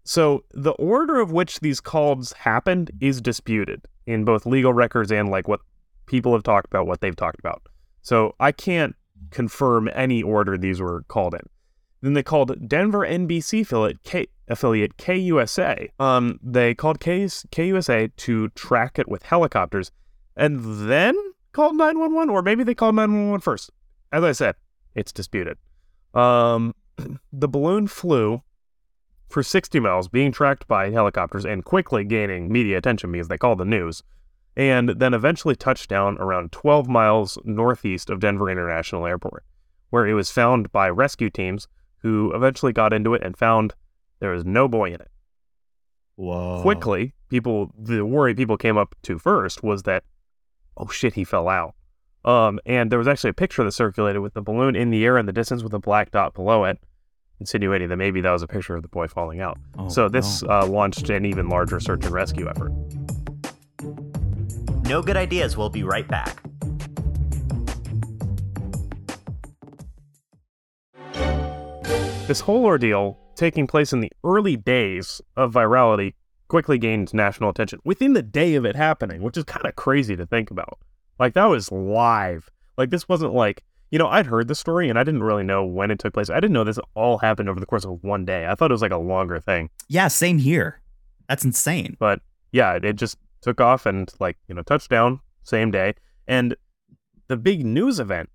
[0.05, 5.31] so the order of which these calls happened is disputed in both legal records and
[5.31, 5.61] like what
[6.07, 7.63] people have talked about, what they've talked about.
[8.03, 8.95] So I can't
[9.31, 11.43] confirm any order these were called in.
[12.01, 15.91] Then they called Denver NBC affiliate, K, affiliate KUSA.
[16.01, 19.91] Um, they called K, KUSA to track it with helicopters,
[20.37, 21.17] and then
[21.53, 23.71] called 911, or maybe they called 911 first.
[24.13, 24.55] As I said,
[24.95, 25.59] it's disputed.
[26.15, 26.75] Um,
[27.33, 28.43] the balloon flew
[29.29, 33.59] for 60 miles, being tracked by helicopters and quickly gaining media attention because they called
[33.59, 34.03] the news,
[34.57, 39.45] and then eventually touched down around 12 miles northeast of Denver International Airport,
[39.91, 43.75] where it was found by rescue teams who eventually got into it and found
[44.21, 45.11] there was no boy in it.
[46.17, 46.61] Whoa.
[46.63, 50.05] Quickly, people the worry people came up to first was that
[50.77, 51.75] oh shit, he fell out.
[52.25, 55.17] Um, and there was actually a picture that circulated with the balloon in the air
[55.19, 56.79] in the distance with a black dot below it.
[57.41, 59.57] insinuating that maybe that was a picture of the boy falling out.
[59.79, 60.51] Oh, so this no.
[60.51, 62.73] uh, launched an even larger search and rescue effort.
[64.89, 65.57] no good ideas.
[65.57, 66.43] We'll be right back.
[72.27, 76.15] This whole ordeal, taking place in the early days of virality,
[76.49, 80.17] quickly gained national attention within the day of it happening, which is kind of crazy
[80.17, 80.79] to think about.
[81.19, 82.51] Like, that was live.
[82.77, 85.65] Like, this wasn't like, you know, I'd heard the story and I didn't really know
[85.65, 86.31] when it took place.
[86.31, 88.47] I didn't know this all happened over the course of one day.
[88.47, 89.71] I thought it was like a longer thing.
[89.89, 90.81] Yeah, same here.
[91.29, 91.97] That's insane.
[91.99, 92.21] But
[92.53, 95.95] yeah, it, just took off and, like, you know, touchdown, same day.
[96.27, 96.57] And
[97.29, 98.31] the big news event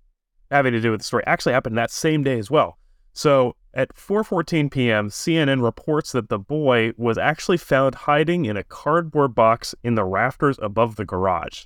[0.50, 2.78] having to do with the story actually happened that same day as well.
[3.14, 8.64] So at 4:14 p.m., CNN reports that the boy was actually found hiding in a
[8.64, 11.64] cardboard box in the rafters above the garage.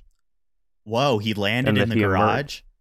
[0.83, 2.61] Whoa, he landed in the garage.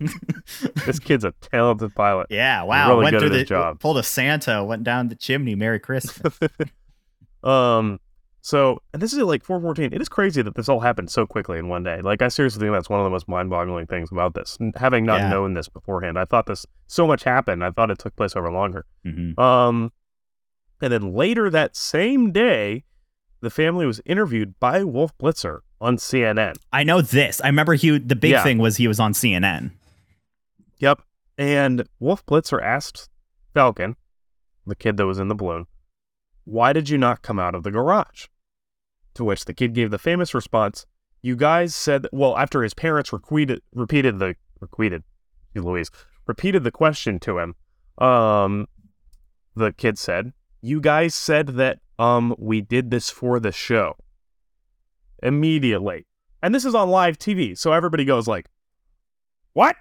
[0.86, 2.26] This kid's a talented pilot.
[2.30, 2.90] yeah, wow.
[2.90, 3.80] really went good through at the his job.
[3.80, 5.54] pulled a Santa, went down the chimney.
[5.54, 6.38] Merry Christmas.
[7.44, 8.00] Um
[8.48, 9.92] so and this is like 4:14.
[9.92, 12.00] It is crazy that this all happened so quickly in one day.
[12.00, 14.56] Like I seriously think that's one of the most mind-boggling things about this.
[14.76, 15.28] Having not Yeah.
[15.30, 17.62] known this beforehand, I thought this so much happened.
[17.62, 18.86] I thought it took place over longer.
[19.06, 19.38] Mhm.
[19.38, 19.92] Um,
[20.80, 22.84] and then later that same day,
[23.42, 26.54] the family was interviewed by Wolf Blitzer on CNN.
[26.72, 27.40] I know this.
[27.42, 27.98] I remember he.
[27.98, 28.42] The big Yeah.
[28.42, 29.72] thing was he was on CNN.
[30.78, 31.02] Yep.
[31.36, 33.08] And Wolf Blitzer asked
[33.52, 33.96] Falcon,
[34.66, 35.66] the kid that was in the balloon,
[36.44, 38.26] why did you not come out of the garage?
[39.18, 40.86] To which the kid gave the famous response,
[41.22, 45.02] you guys said, well, after his parents repeated, repeated the, repeated,
[45.56, 45.90] Louise,
[46.28, 47.56] repeated the question to him,
[47.98, 48.68] um,
[49.56, 53.96] the kid said, you guys said that, um, we did this for the show.
[55.20, 56.06] Immediately.
[56.40, 58.46] And this is on live TV, so everybody goes like,
[59.52, 59.74] what?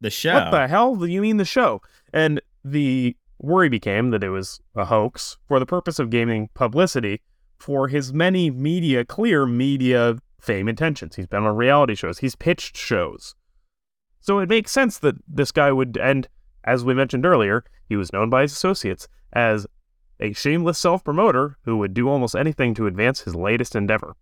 [0.00, 0.34] The show.
[0.34, 1.82] What the hell do you mean the show?
[2.12, 7.22] And the worry became that it was a hoax for the purpose of gaining publicity
[7.64, 11.16] for his many media, clear media fame intentions.
[11.16, 13.34] He's been on reality shows, he's pitched shows.
[14.20, 16.28] So it makes sense that this guy would, and
[16.64, 19.66] as we mentioned earlier, he was known by his associates as
[20.20, 24.14] a shameless self promoter who would do almost anything to advance his latest endeavor.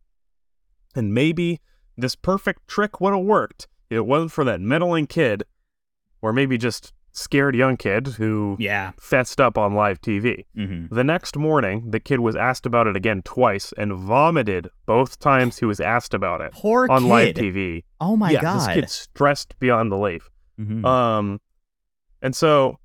[0.95, 1.61] And maybe
[1.97, 5.43] this perfect trick would have worked if it wasn't for that meddling kid,
[6.21, 8.93] or maybe just scared young kid who yeah.
[8.99, 10.47] fessed up on live TV.
[10.55, 15.19] hmm The next morning, the kid was asked about it again twice and vomited both
[15.19, 17.09] times he was asked about it Poor on kid.
[17.09, 17.85] live TV.
[18.01, 18.61] Oh my yeah, god.
[18.61, 20.31] this kid's stressed beyond belief.
[20.59, 20.85] Mhm.
[20.87, 21.41] Um,
[22.23, 22.79] and so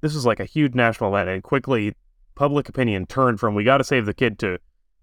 [0.00, 1.94] this was like a huge national event, and quickly
[2.34, 4.58] public opinion turned from "we got to save the kid" to,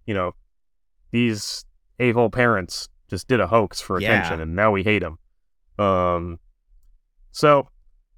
[0.06, 0.34] you know,
[1.12, 1.66] these
[2.00, 4.14] a-hole parents just did a hoax for Yeah.
[4.14, 5.18] attention, and now we hate them.
[5.78, 6.40] Um,
[7.32, 7.68] so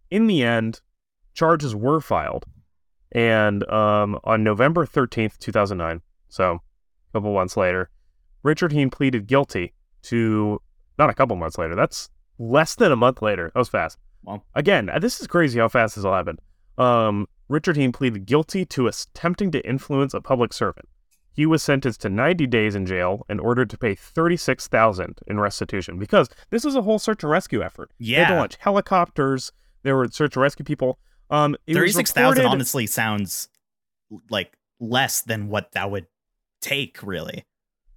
[0.10, 0.82] in the end,
[1.34, 2.46] charges were filed,
[3.12, 6.62] and um, on November thirteenth, two thousand nine, so
[7.10, 7.90] a couple months later,
[8.44, 10.62] Richard Heene pleaded guilty to
[10.98, 11.76] not a couple months later.
[11.76, 13.52] That's less than a month later.
[13.54, 13.98] That was fast.
[14.24, 14.44] Well.
[14.56, 16.40] Again, uh, this is crazy how fast this all happened.
[16.78, 20.88] Um, Richard Heene pleaded guilty to attempting to influence a public servant.
[21.32, 26.00] He was sentenced to 90 days in jail and ordered to pay 36000 in restitution
[26.00, 27.92] because this was a whole search and rescue effort.
[28.00, 29.52] Yeah, They had to launch helicopters.
[29.86, 31.00] There were search and rescue people.
[31.30, 33.48] Um, Thirty-six thousand honestly sounds
[34.30, 36.08] like less than what that would
[36.62, 37.02] take.
[37.02, 37.46] Really.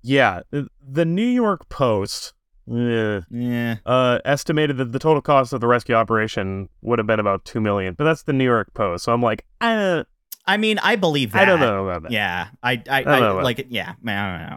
[0.02, 2.34] Yeah, the- New York Post
[2.70, 3.76] eh, Yeah.
[3.84, 7.60] uh, estimated that the total cost of the rescue operation would have been about two
[7.60, 9.04] million, but that's the New York Post.
[9.04, 10.04] So I'm like, I
[10.46, 11.42] I mean, I believe that.
[11.42, 12.12] I don't know about that.
[12.12, 12.48] Yeah.
[12.62, 12.82] I.
[12.88, 13.02] I.
[13.02, 13.66] I, about like.
[13.70, 13.94] Yeah.
[14.06, 14.50] I don't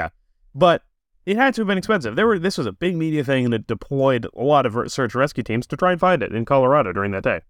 [0.00, 0.08] know.
[0.54, 0.82] But
[1.24, 2.16] it had to have been expensive.
[2.16, 5.14] There were this was a big media thing, and it deployed a lot of search
[5.14, 7.40] rescue teams to try and find it in Colorado during that day,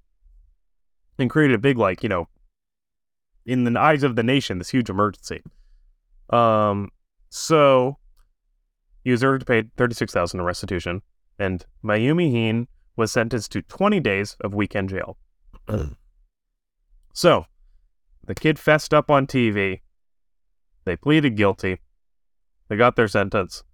[1.18, 2.28] and created a big like you know,
[3.46, 5.42] in the eyes of the nation, this huge emergency.
[6.30, 6.90] Um,
[7.30, 7.98] so
[9.04, 11.02] to pay thirty six thousand in restitution,
[11.38, 15.16] and Mayumi Heene was sentenced to twenty days of weekend jail.
[17.14, 17.46] so,
[18.26, 19.80] the kid fessed up on TV.
[20.84, 21.78] They pleaded guilty.
[22.72, 23.64] They got their sentence.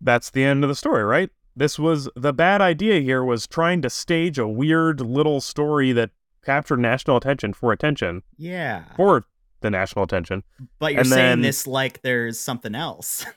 [0.00, 1.28] That's the end of the story, right?
[1.54, 6.08] This was the bad idea here was trying to stage a weird little story that
[6.42, 8.84] captured national attention for attention Yeah.
[8.96, 9.26] for
[9.60, 10.44] the national attention.
[10.78, 13.26] But you're and saying then- this like there's something else.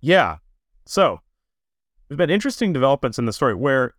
[0.00, 0.36] Yeah.
[0.86, 1.18] So
[2.06, 3.94] there's been interesting developments in the story where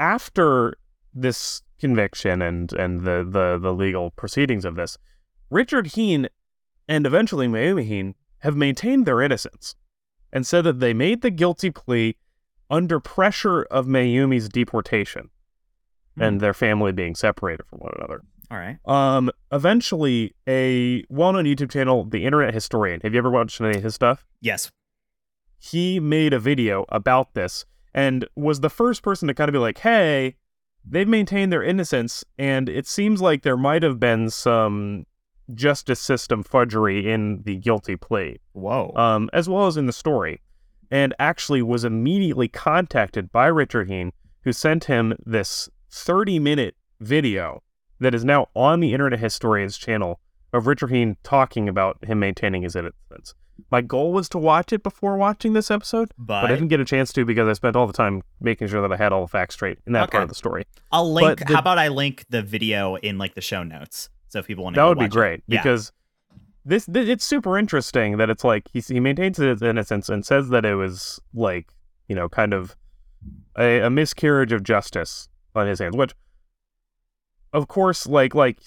[0.00, 0.74] after
[1.14, 4.98] this conviction and and the the, the legal proceedings of this,
[5.48, 6.26] Richard Heene
[6.88, 9.74] and eventually Mayumi Heene have maintained their innocence
[10.32, 12.16] and said that they made the guilty plea
[12.68, 15.30] under pressure of Mayumi's deportation.
[16.18, 18.20] and their family being separated from one another.
[18.50, 18.76] All right.
[18.86, 23.00] Um, eventually, a well-known YouTube channel, the Internet Historian.
[23.02, 24.26] Have you ever watched any of his stuff?
[24.40, 24.70] Yes.
[25.58, 29.58] He made a video about this and was the first person to kind of be
[29.58, 30.36] like, "Hey,
[30.84, 35.06] they've maintained their innocence, and it seems like there might have been some
[35.54, 38.92] justice system fudgery in the guilty plea, Whoa.
[38.96, 40.40] um, as well as in the story."
[40.90, 44.10] And actually was immediately contacted by Richard Heene,
[44.42, 47.62] who sent him this 30-minute video
[48.00, 50.18] that is now on the Internet Historian's channel
[50.52, 53.34] of Richard Heene talking about him maintaining his innocence.
[53.70, 56.80] My goal was to watch it before watching this episode, but but I didn't get
[56.80, 59.20] a chance to because I spent all the time making sure that I had all
[59.20, 60.12] the facts straight in that Okay.
[60.12, 60.64] part of the story.
[60.90, 61.38] I'll link.
[61.46, 64.64] the- how about I link the video in like the show notes so if people
[64.64, 64.80] want to.
[64.80, 65.14] That would be watch it.
[65.14, 65.62] great Yeah.
[65.62, 65.92] because
[66.64, 70.64] this, it's super interesting that it's like he he maintains his innocence and says that
[70.64, 71.68] it was like
[72.08, 72.74] you know kind of
[73.58, 76.12] a, a miscarriage of justice on his hands, which
[77.52, 78.60] of course like like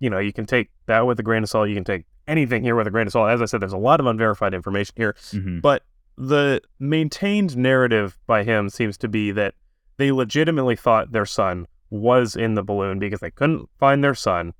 [0.00, 1.68] you know you can take that with a grain of salt.
[1.68, 3.30] You can take anything here with a grain of salt.
[3.30, 5.14] As I said, there's a lot of unverified information here.
[5.32, 5.62] Mhm.
[5.62, 5.84] But
[6.16, 9.54] the maintained narrative by him seems to be that
[9.96, 14.52] they legitimately thought their son was in the balloon because they couldn't find their son.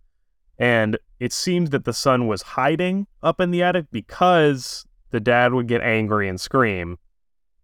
[0.59, 5.53] And it seems that the son was hiding up in the attic because the dad
[5.55, 6.99] would get angry and scream.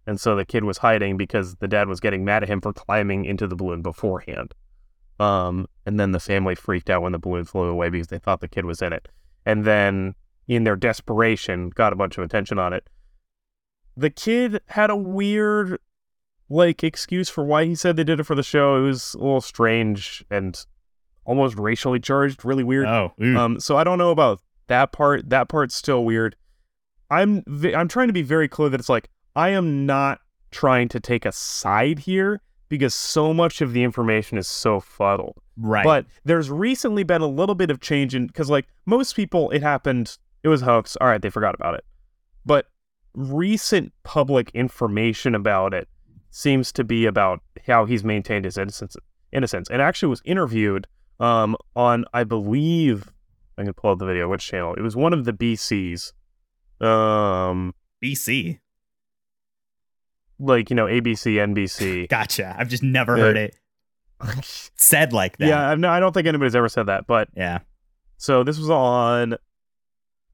[0.07, 2.73] And so the kid was hiding because the dad was getting mad at him for
[2.73, 4.55] climbing into the balloon beforehand.
[5.19, 8.41] Um, and then the family freaked out when the balloon flew away because they thought
[8.41, 9.09] the kid was in it.
[9.47, 10.15] And then,
[10.49, 12.89] in their desperation, got a bunch of attention on it
[13.97, 15.79] the kid had a weird
[16.49, 18.77] like excuse for why he said they did it for the show.
[18.77, 20.65] It was a little strange and
[21.25, 22.87] almost racially charged, really weird.
[22.87, 23.13] Oh.
[23.23, 23.37] ooh.
[23.37, 25.29] Um, so I don't know about that part.
[25.31, 26.37] That part's still weird.
[27.11, 30.89] I'm v- I'm trying to be very clear that it's like I am not trying
[30.89, 35.37] to take a side here because so much of the information is so fuddled.
[35.57, 35.85] right.
[35.85, 39.63] But there's recently been a little bit of change in because like most people, it
[39.63, 40.17] happened.
[40.43, 40.97] It was hoax.
[41.01, 41.85] All right, they forgot about it.
[42.47, 42.67] But
[43.15, 45.89] recent public information about it
[46.31, 48.97] seems to be about how he's maintained his innocence.
[49.33, 50.87] Innocence, and actually was interviewed
[51.21, 53.13] um, on, I believe,
[53.59, 54.29] I can pull up the video.
[54.29, 54.75] Which channel?
[54.75, 56.13] It was one of the BCs.
[56.81, 58.59] Um, BC.
[60.39, 62.09] like you know, ABC, NBC.
[62.09, 62.55] Gotcha.
[62.59, 63.57] I've just never heard it
[64.43, 65.47] said like that.
[65.49, 67.59] yeah, I've no, I don't think anybody's ever said that, but Yeah.
[68.17, 69.37] So this was on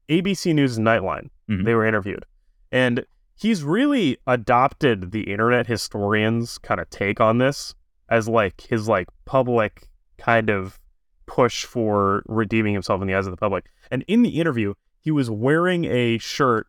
[0.09, 1.29] ABC News Nightline.
[1.49, 1.65] Mhm.
[1.65, 2.25] They were interviewed.
[2.71, 7.75] And he's really adopted the internet historians kind of take on this
[8.09, 9.89] as like his like public
[10.21, 10.79] kind of
[11.25, 13.65] push for redeeming himself in the eyes of the public.
[13.89, 16.67] And in the interview, he was wearing a shirt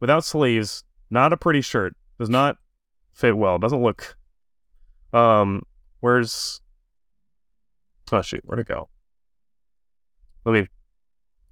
[0.00, 2.56] without sleeves, not a pretty shirt, does not
[3.12, 4.16] fit well, doesn't look
[5.12, 5.62] um
[6.00, 6.60] where's
[8.10, 8.88] oh shoot, where'd it go?
[10.44, 10.68] Let me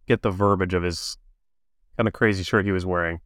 [0.07, 1.19] get the verbiage of his
[1.97, 3.21] kind of crazy shirt he was wearing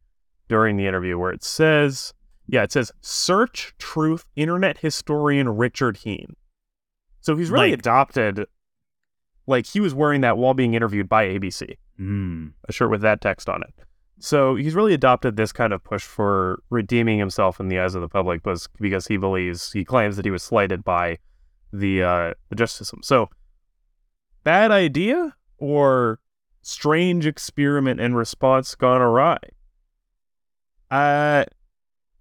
[0.49, 2.13] during the interview where it says,
[2.47, 6.35] yeah, it says search truth internet historian Richard Heene.
[7.25, 8.45] So he's really Like- adopted,
[9.47, 12.53] like he was wearing that while being interviewed by ABC, Mm.
[12.69, 13.73] a shirt with that text on it.
[14.19, 18.01] So he's really adopted this kind of push for redeeming himself in the eyes of
[18.01, 21.17] the public because, because he believes, he claims that he was slighted by
[21.73, 23.01] the, uh, the justice system.
[23.01, 23.29] So
[24.43, 26.19] bad idea or
[26.61, 29.39] strange experiment and response gone awry?
[30.91, 31.45] Uh,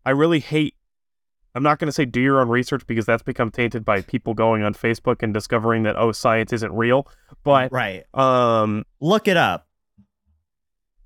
[0.07, 0.77] I really hate.
[1.55, 4.35] I'm not going to say do your own research because that's become tainted by people
[4.35, 7.07] going on Facebook and discovering that oh science isn't real.
[7.45, 8.05] But Right.
[8.15, 9.69] um, Look it up.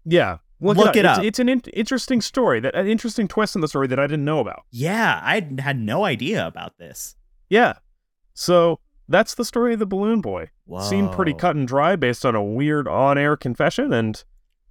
[0.04, 1.24] yeah, look, Look it It's, up.
[1.24, 4.24] it's an in- interesting story that an interesting twist in the story that I didn't
[4.24, 4.62] know about.
[4.70, 7.16] Yeah, I had no idea about this.
[7.50, 7.74] Yeah,
[8.34, 10.50] so that's the story of the balloon boy.
[10.64, 10.80] Whoa.
[10.80, 14.22] Seemed pretty cut and dry based on a weird on-air confession, and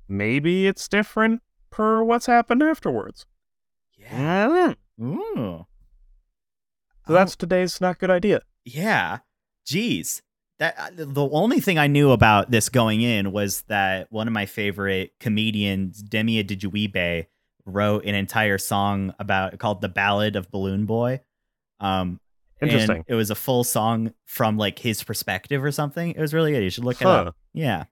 [0.08, 3.26] maybe it's different per what's happened afterwards.
[3.96, 4.74] Yeah.
[5.02, 5.66] Ooh.
[7.06, 8.42] So that's today's not good idea.
[8.66, 9.20] Yeah.
[9.66, 10.22] Jeez.
[10.60, 14.34] That uh, the only thing I knew about this going in was that one of
[14.34, 17.28] my favorite comedians, Demi Adejuyigbe,
[17.66, 21.22] wrote an entire song about called "The Ballad of Balloon Boy."
[21.80, 22.20] Um,
[22.60, 23.04] and Interesting.
[23.08, 26.10] it was a full song from like his perspective or something.
[26.12, 26.64] It was really good.
[26.64, 27.36] You should look it up.
[27.54, 27.84] Yeah.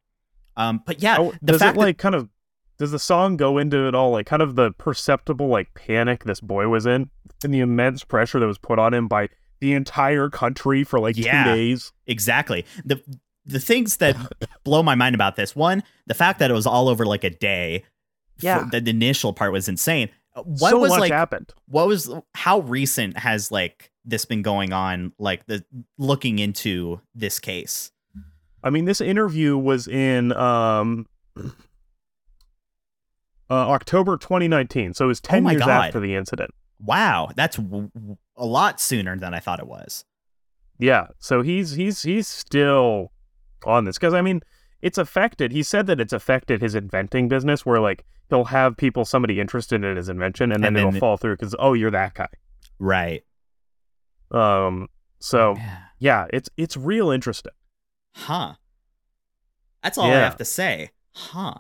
[0.58, 2.30] Um, but yeah, Oh, the does fact it like kind of
[2.78, 6.40] does the song go into it all like kind of the perceptible like panic this
[6.42, 7.10] boy was in
[7.44, 9.30] and the immense pressure that was put on him by
[9.62, 11.44] the entire country for like Yeah.
[11.46, 11.94] two days?
[12.08, 12.66] Exactly.
[12.84, 13.02] The
[13.46, 14.16] the things that
[14.64, 17.30] blow my mind about this one, the fact that it was all over like a
[17.30, 17.84] day.
[18.40, 18.66] Yeah.
[18.66, 20.10] for- the, the initial part was insane.
[20.36, 21.12] Uh, What so was much like?
[21.14, 21.54] happened.
[21.68, 22.14] What was?
[22.34, 25.14] How recent has like this been going on?
[25.20, 25.64] Like the
[25.98, 27.92] looking into this case.
[28.64, 31.06] I mean, this interview was in um,
[33.50, 35.70] uh, October 2019, so it was 10 Oh years God.
[35.88, 36.52] after the incident.
[36.80, 40.04] Wow, that's w- w- a lot sooner than I thought it was.
[40.78, 43.12] Yeah, so he's he's he's still
[43.66, 44.42] on this because I mean,
[44.82, 45.52] it's affected.
[45.54, 49.84] He said that it's affected his inventing business, where like he'll have people, somebody interested
[49.86, 52.14] in his invention, and then And then it'll it- fall through because oh, you're that
[52.16, 52.28] guy.
[52.78, 53.24] Right.
[54.32, 55.78] Um, so Yeah.
[56.00, 57.54] yeah, it's it's real interesting.
[58.16, 58.56] Huh.
[59.82, 60.90] That's all I have to say.
[61.16, 61.54] Huh.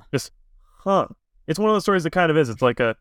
[0.84, 1.08] Huh?
[1.48, 2.50] It's one of those stories that kind of is.
[2.50, 2.96] It's like a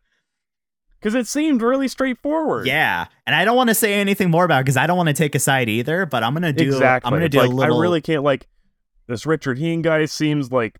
[0.99, 2.65] because it seemed really straightforward.
[2.67, 5.13] Yeah, and I don't want to say anything more about because I don't want to
[5.13, 6.05] take a side either.
[6.05, 6.63] But I'm gonna do.
[6.65, 7.07] exactly.
[7.07, 7.77] I'm gonna It's do like, a little.
[7.77, 8.47] I really can't like
[9.07, 10.79] this Richard Heene guy seems like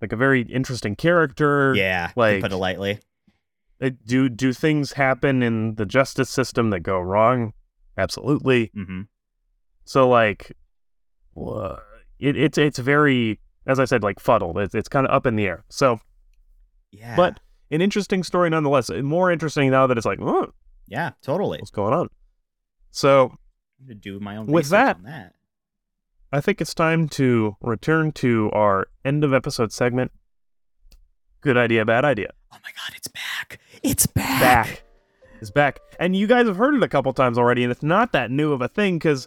[0.00, 1.74] like a very interesting character.
[1.74, 2.08] Yeah.
[2.08, 2.98] to like- put it lightly.
[3.82, 7.52] Uh, Do do things happen in the justice system that go wrong?
[7.96, 8.70] Absolutely.
[8.76, 9.02] Mm-hmm.
[9.84, 10.52] So like,
[12.18, 14.58] it, it's it's very as I said like fuddled.
[14.58, 15.64] It's it's kind of up in the air.
[15.70, 16.00] So,
[16.92, 17.16] Yeah.
[17.16, 18.90] but an interesting story nonetheless.
[18.90, 20.52] More interesting now that it's like, oh,
[20.88, 21.58] yeah, totally.
[21.58, 22.08] what's going on?
[22.90, 23.32] So
[23.80, 24.46] I'm gonna do my own.
[24.46, 25.34] With research that- on that.
[26.32, 30.12] I think it's time to return to our end of episode segment.
[31.40, 32.30] Good idea, bad idea.
[32.52, 33.58] Oh my god, it's back!
[33.82, 34.40] It's back.
[34.40, 34.82] Back
[35.40, 38.12] is back, and you guys have heard it a couple times already, and it's not
[38.12, 39.26] that new of a thing because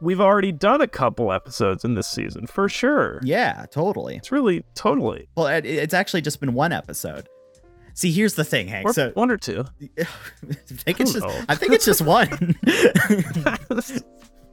[0.00, 3.20] we've already done a couple episodes in this season for sure.
[3.22, 4.16] Yeah, totally.
[4.16, 7.28] It's really totally Well, it, it's actually just been one episode.
[7.94, 8.86] See, here's the thing, Hank.
[8.86, 9.64] or So one or two.
[9.98, 11.26] I think it's just.
[11.48, 12.28] I think it's just one.
[12.66, 13.56] I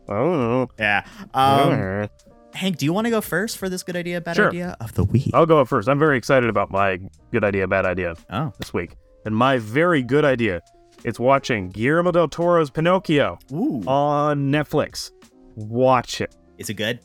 [0.08, 0.68] don't know.
[0.80, 1.06] yeah.
[1.34, 1.72] Um,
[2.04, 2.08] Uh,
[2.54, 4.50] Hank, do you want to go first for this good idea, bad Sure.
[4.50, 5.32] idea of the week?
[5.34, 5.90] I'll go up first.
[5.90, 7.00] I'm very excited about my
[7.32, 10.62] good idea, bad idea Oh, this week, and my very good idea.
[11.04, 15.12] It's watching Guillermo del Toro's Pinocchio ooh, on Netflix.
[15.56, 16.36] Watch it.
[16.58, 17.00] is it good?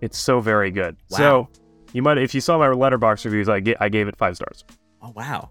[0.00, 0.96] It's so very good.
[1.10, 1.16] Wow.
[1.18, 1.48] So
[1.92, 4.64] you might, if you saw my Letterboxd reviews, I ga- I gave it five stars.
[5.02, 5.50] Oh wow.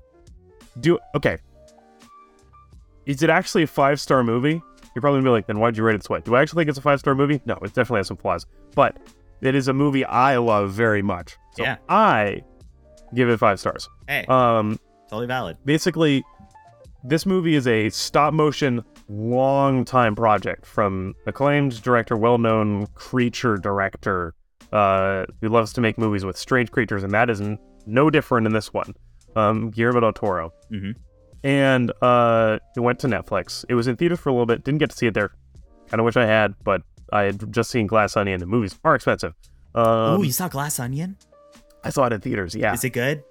[0.80, 1.38] Do okay.
[3.06, 4.62] Is it actually a five star movie?
[4.96, 6.22] You're probably gonna be like, then why'd you rate it this way?
[6.24, 7.42] Do I actually think it's a five star movie?
[7.46, 8.98] No, it definitely has some flaws, but
[9.42, 11.36] it is a movie I love very much.
[11.56, 11.78] So Yeah.
[11.90, 12.42] I
[13.14, 13.90] give it five stars.
[14.08, 14.80] Hey, Um,
[15.10, 15.58] totally valid.
[15.66, 16.24] basically,
[17.04, 23.58] this movie is a stop motion, long time project from acclaimed director, well known creature
[23.58, 24.34] director,
[24.72, 28.48] uh, who loves to make movies with strange creatures, and that is n- no different
[28.48, 28.94] in this one.
[29.36, 30.54] Um, Guillermo del Toro.
[30.72, 30.96] Mhm.
[31.44, 33.66] And uh, it went to Netflix.
[33.68, 34.64] It was in theaters for a little bit.
[34.64, 35.32] Didn't get to see it there.
[35.90, 38.40] Kind of wish I had, but I had just seen Glass Onion.
[38.40, 39.34] The movies are expensive.
[39.76, 41.18] Um, Ooh, you saw Glass Onion?
[41.84, 42.56] I saw it in theaters.
[42.56, 42.74] Yeah.
[42.74, 43.24] Is it good?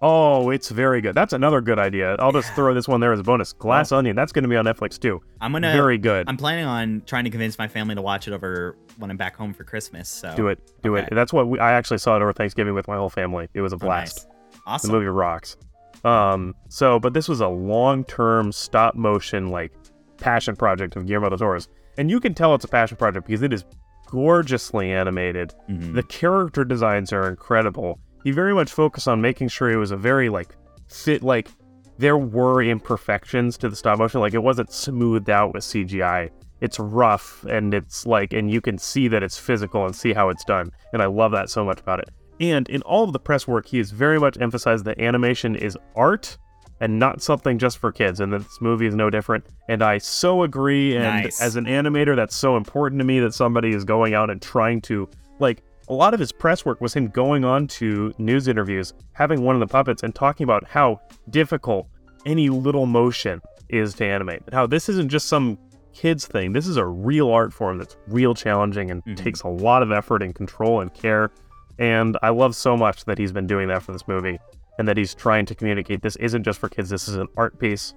[0.00, 1.14] Oh, it's very good.
[1.16, 2.14] That's another good idea.
[2.20, 3.52] I'll just throw this one there as a bonus.
[3.52, 4.14] Glass Onion.
[4.14, 5.20] That's going to be on Netflix too.
[5.40, 5.72] I'm gonna.
[5.72, 6.28] very good.
[6.28, 9.34] I'm planning on trying to convince my family to watch it over when I'm back
[9.34, 10.08] home for Christmas.
[10.08, 10.60] So do it.
[10.82, 11.08] Do Okay.
[11.10, 11.14] it.
[11.14, 13.48] That's what we, I actually saw it over Thanksgiving with my whole family.
[13.54, 14.28] It was a Oh, blast.
[14.28, 14.60] nice.
[14.66, 14.88] Awesome.
[14.92, 15.56] The movie rocks.
[16.04, 16.54] Um.
[16.68, 19.72] So, but this was a long-term stop motion like
[20.18, 23.42] passion project of Guillermo del Toro's, and you can tell it's a passion project because
[23.42, 23.64] it is
[24.06, 25.52] gorgeously animated.
[25.68, 25.94] Mhm.
[25.94, 27.98] The character designs are incredible.
[28.28, 30.54] He very much focused on making sure it was a very like
[30.86, 31.48] fit like
[31.96, 34.20] there were imperfections to the stop motion.
[34.20, 36.28] Like it wasn't smoothed out with CGI.
[36.60, 40.28] It's rough and it's like and you can see that it's physical and see how
[40.28, 40.72] it's done.
[40.92, 42.10] And I love that so much about it.
[42.38, 45.78] And in all of the press work, he has very much emphasized that animation is
[45.96, 46.36] art
[46.80, 48.20] and not something just for kids.
[48.20, 49.46] And that this movie is no different.
[49.70, 50.96] And I so agree.
[50.96, 51.40] And Nice.
[51.40, 54.82] as an animator, that's so important to me that somebody is going out and trying
[54.82, 58.92] to like a lot of his press work was him going on to news interviews,
[59.12, 61.88] having one of the puppets, and talking about how difficult
[62.26, 64.42] any little motion is to animate.
[64.46, 65.58] And how this isn't just some
[65.92, 66.52] kids thing.
[66.52, 69.16] This is a real art form that's real challenging and Mhm.
[69.16, 71.30] takes a lot of effort and control and care.
[71.78, 74.38] And I love so much that he's been doing that for this movie
[74.78, 76.90] and that he's trying to communicate this isn't just for kids.
[76.90, 77.94] This is an art piece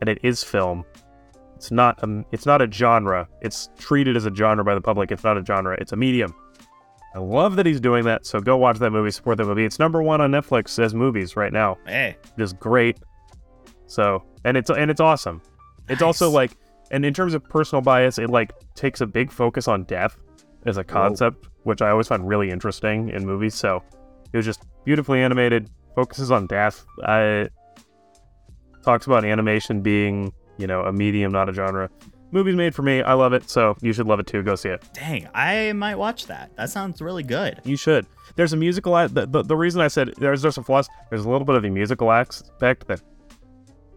[0.00, 0.84] and it is film.
[1.56, 3.26] It's not um, it's not a genre.
[3.40, 5.10] It's treated as a genre by the public.
[5.10, 5.76] It's not a genre.
[5.80, 6.34] It's a medium.
[7.18, 8.24] I love that he's doing that.
[8.26, 9.64] So go watch that movie, support that movie.
[9.64, 11.76] It's number one on Netflix as movies right now.
[11.84, 12.16] Hey.
[12.36, 13.00] It is great.
[13.88, 15.42] So and it's and it's awesome.
[15.88, 16.52] It's also like
[16.92, 20.16] and in terms of personal bias, it like takes a big focus on death
[20.64, 23.56] as a concept, which I always find really interesting in movies.
[23.56, 23.82] So
[24.32, 26.86] it was just beautifully animated, focuses on death.
[27.02, 27.48] I
[28.84, 31.90] talks about animation being, you know, a medium, not a genre.
[32.30, 33.00] Movie's made for me.
[33.02, 34.42] I love it, so you should love it too.
[34.42, 34.84] Go see it.
[34.92, 36.54] Dang, I might watch that.
[36.56, 37.60] That sounds really good.
[37.64, 38.06] You should.
[38.36, 38.92] There's a musical.
[39.08, 40.88] The, the, the reason I said there's there's some flaws.
[41.10, 43.00] There's a little bit of a musical aspect that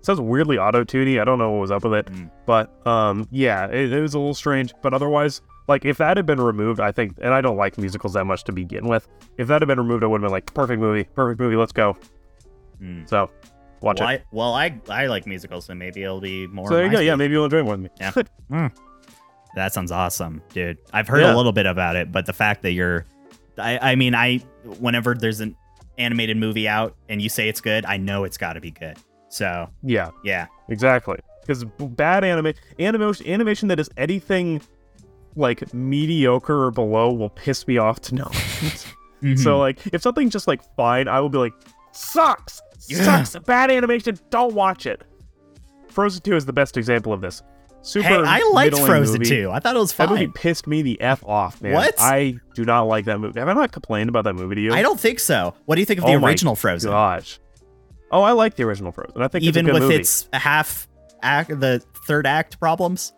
[0.01, 1.19] sounds weirdly auto tuney.
[1.19, 2.31] I don't know what was up with it, Mm.
[2.45, 4.73] but um, yeah, it, it was a little strange.
[4.81, 8.13] But otherwise, like if that had been removed, I think, and I don't like musicals
[8.13, 9.07] that much to begin with.
[9.37, 11.71] If that had been removed, I would have been like, perfect movie, perfect movie, let's
[11.73, 11.97] go.
[12.81, 13.07] Mm.
[13.07, 13.29] So
[13.81, 14.21] watch well, it.
[14.21, 16.67] I, well, I I like musicals, so maybe it'll be more.
[16.67, 17.01] So there you my go.
[17.01, 17.89] Yeah, maybe you'll enjoy more than me.
[17.99, 18.11] Yeah.
[18.51, 18.71] Mm.
[19.55, 20.77] That sounds awesome, dude.
[20.93, 21.33] I've heard Yeah.
[21.33, 23.05] a little bit about it, but the fact that you're,
[23.57, 24.37] I, I mean, I
[24.79, 25.55] whenever there's an
[25.97, 28.97] animated movie out and you say it's good, I know it's got to be good.
[29.29, 31.17] So yeah, yeah, exactly.
[31.41, 34.61] Because bad anime animation animation that is anything
[35.35, 38.85] like mediocre or below will piss me off to no end.
[39.21, 39.35] Mm-hmm.
[39.35, 41.53] So like if something's just like fine, I will be like,
[41.91, 43.23] sucks, Yeah.
[43.23, 45.03] sucks, bad animation, don't watch it.
[45.89, 47.41] Frozen 2 is the best example of this.
[47.83, 49.25] Super hey, I liked Frozen movie.
[49.29, 49.49] too.
[49.51, 51.73] I thought it was That movie pissed me the f off, man.
[51.73, 51.95] What?
[51.99, 53.39] I do not like that movie.
[53.39, 54.73] Have I not complained about that movie to you?
[54.73, 55.55] I don't think so.
[55.65, 56.91] What do you think of the Oh my original Frozen?
[56.91, 57.39] Gosh.
[58.11, 59.21] Oh, I like the original Frozen.
[59.21, 59.95] I think Even it's a good with movie.
[60.01, 60.87] its half
[61.23, 63.13] act, the third act problems.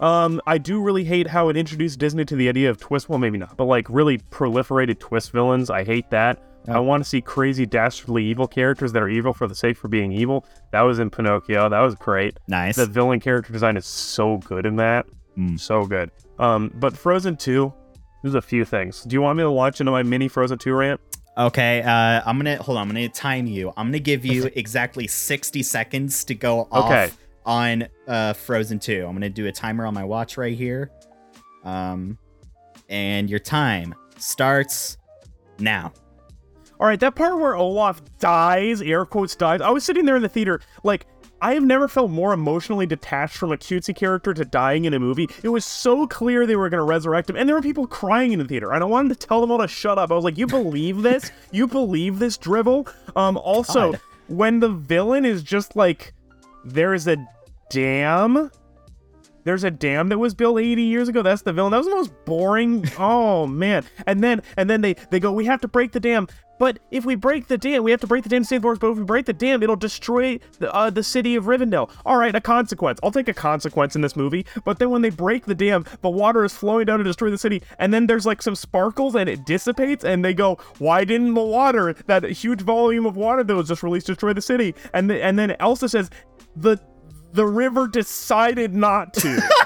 [0.00, 3.08] Um, I do really hate how it introduced Disney to the idea of twist.
[3.08, 5.70] Well, maybe not, but like really proliferated twist villains.
[5.70, 6.42] I hate that.
[6.68, 9.88] I want to see crazy, dastardly evil characters that are evil for the sake for
[9.88, 10.44] being evil.
[10.72, 11.68] That was in Pinocchio.
[11.68, 12.38] That was great.
[12.48, 12.76] Nice.
[12.76, 15.06] The villain character design is so good in that.
[15.38, 15.58] Mm.
[15.60, 16.10] So good.
[16.38, 17.72] Um, but Frozen 2,
[18.22, 19.02] there's a few things.
[19.04, 21.00] Do you want me to launch into my mini Frozen 2 rant?
[21.38, 22.88] Okay, uh, I'm gonna hold on.
[22.88, 23.68] I'm gonna time you.
[23.76, 27.10] I'm gonna give you exactly 60 seconds to go off Okay.
[27.44, 29.04] on uh, Frozen 2.
[29.06, 30.90] I'm gonna do a timer on my watch right here.
[31.62, 32.16] Um,
[32.88, 34.96] and your time starts
[35.58, 35.92] now.
[36.78, 39.60] All right, that part where Olaf dies, air quotes dies.
[39.60, 41.06] I was sitting there in the theater, like
[41.40, 44.98] I have never felt more emotionally detached from a cutesy character to dying in a
[44.98, 45.28] movie.
[45.42, 48.32] It was so clear they were going to resurrect him, and there were people crying
[48.32, 50.10] in the theater, and I wanted to tell them all to shut up.
[50.10, 51.30] I was like, "You believe this?
[51.50, 54.00] you believe this drivel?" Um, also, God.
[54.28, 56.14] when the villain is just like,
[56.64, 57.16] "There is a
[57.70, 58.50] dam."
[59.44, 61.22] There's a dam that was built 80 years ago.
[61.22, 61.70] That's the villain.
[61.70, 62.84] That was the most boring.
[62.98, 63.84] Oh man!
[64.04, 66.26] And then and then they they go, we have to break the dam.
[66.58, 68.76] But if we break the dam, we have to break the dam to save the.
[68.80, 71.90] But if we break the dam, it'll destroy the, uh, the city of Arendelle.
[72.04, 72.98] All right, a consequence.
[73.02, 74.46] I'll take a consequence in this movie.
[74.64, 77.38] But then when they break the dam, the water is flowing down to destroy the
[77.38, 77.62] city.
[77.78, 80.04] And then there's like some sparkles and it dissipates.
[80.04, 83.82] And they go, why didn't the water, that huge volume of water that was just
[83.82, 84.74] released, destroy the city?
[84.92, 86.10] And the, and then Elsa says,
[86.54, 86.80] the
[87.32, 89.48] the river decided not to.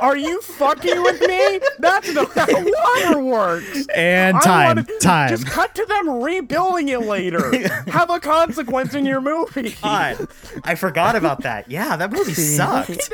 [0.00, 1.60] Are you fucking with me?
[1.78, 3.86] That's not how water works.
[3.94, 5.28] And I time, wanted- time.
[5.28, 7.56] Just cut to them rebuilding it later.
[7.88, 9.74] Have a consequence in your movie.
[9.82, 10.28] God,
[10.64, 11.70] I forgot about that.
[11.70, 13.10] Yeah, that movie sucked.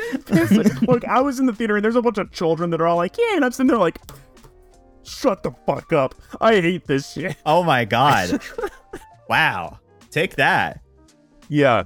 [0.87, 2.97] Look, I was in the theater and there's a bunch of children that are all
[2.97, 3.99] like, yeah, and I'm sitting there like,
[5.03, 6.15] shut the fuck up.
[6.41, 7.35] I hate this shit.
[7.45, 8.41] Oh my god.
[9.29, 9.79] Wow.
[10.11, 10.81] Take that.
[11.49, 11.83] Yeah.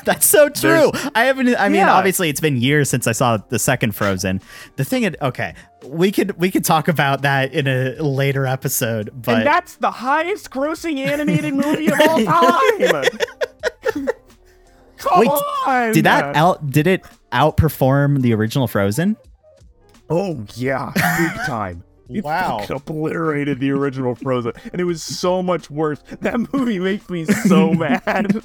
[0.04, 0.90] That's so true.
[1.14, 1.54] I haven't.
[1.56, 1.92] I mean, Yeah.
[1.92, 4.40] obviously, it's been years since I saw the second Frozen.
[4.76, 5.54] The thing, is, okay,
[5.86, 9.10] we could we could talk about that in a later episode.
[9.14, 13.02] But and that's the highest grossing animated movie of all time.
[14.98, 15.92] Come Wait, on.
[15.92, 16.70] did that out?
[16.70, 19.16] Did it outperform the original Frozen?
[20.10, 21.84] Oh yeah, big time.
[22.10, 22.66] It Wow.
[22.68, 26.02] obliterated the original Frozen, and it was so much worse.
[26.20, 28.42] That movie makes me so mad.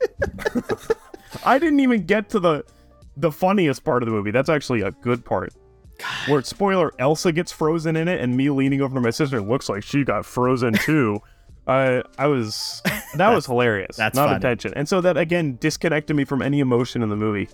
[1.44, 2.64] I didn't even get to the
[3.16, 4.30] the funniest part of the movie.
[4.30, 5.52] That's actually a good part.
[6.28, 9.68] Where spoiler, Elsa gets frozen in it, and me leaning over to my sister looks
[9.68, 11.20] like she got frozen too.
[11.66, 12.82] I I was
[13.16, 13.96] that was hilarious.
[13.96, 14.36] that's not funny.
[14.36, 17.48] attention, and so that again disconnected me from any emotion in the movie.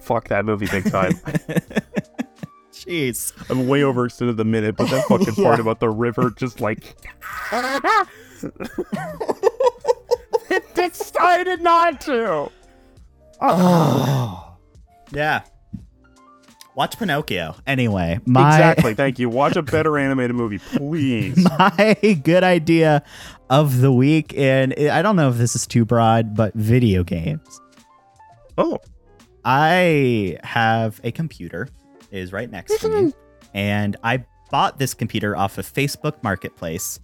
[0.00, 1.12] Fuck that movie big time.
[2.72, 3.32] Jeez.
[3.50, 6.96] I'm way over overextended the minute, but that fucking part about the river just like
[10.50, 12.50] it decided not to.
[13.40, 14.46] Oh.
[15.12, 15.42] Yeah.
[16.76, 17.56] Watch Pinocchio.
[17.66, 18.94] Anyway, my Exactly.
[18.94, 19.28] Thank you.
[19.28, 21.36] Watch a better animated movie, please.
[21.58, 23.02] my good idea
[23.50, 27.60] of the week, and I don't know if this is too broad, but video games.
[28.56, 28.78] Oh,
[29.44, 31.68] I have a computer
[32.12, 33.12] it is right next to me,
[33.54, 37.00] and I bought this computer off of Facebook Marketplace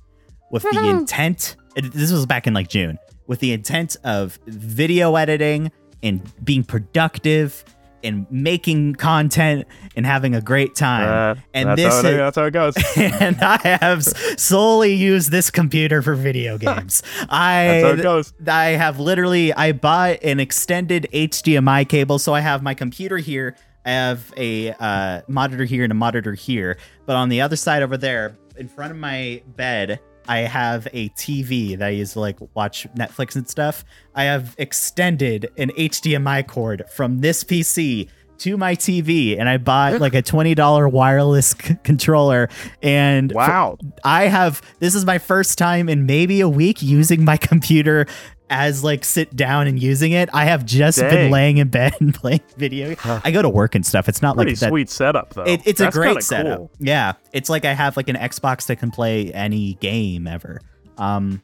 [0.52, 1.56] with the intent.
[1.74, 5.72] it- This was back in like June, with the intent of video editing
[6.02, 7.64] and being productive
[8.06, 9.66] and making content
[9.96, 11.38] and having a great time.
[11.38, 12.74] uh, and that's, this how it, is, that's how it goes.
[12.96, 17.02] and I have solely used this computer for video games.
[17.28, 18.32] I That's how it goes.
[18.46, 23.56] I have literally I bought an extended HDMI cable, so I have my computer here.
[23.84, 27.82] I have a uh, monitor here and a monitor here, but on the other side
[27.82, 32.20] over there, in front of my bed, I have a TV that I use to
[32.20, 33.84] like watch Netflix and stuff.
[34.14, 38.08] I have extended an HDMI cord from this PC
[38.40, 42.48] to my TV, and I bought like a twenty dollar wireless c- controller.
[42.82, 43.78] And for- Wow.
[44.04, 48.06] I have this is my first time in maybe a week using my computer
[48.48, 50.28] as like sit down and using it.
[50.32, 52.94] I have just been laying in bed and playing video.
[53.04, 54.08] I go to work and stuff.
[54.08, 54.68] It's not Pretty like that.
[54.68, 55.42] sweet setup though.
[55.42, 56.58] It, it's a great setup.
[56.58, 56.70] cool.
[56.78, 60.60] Yeah, it's like I have like an Xbox that can play any game ever.
[60.96, 61.42] Um,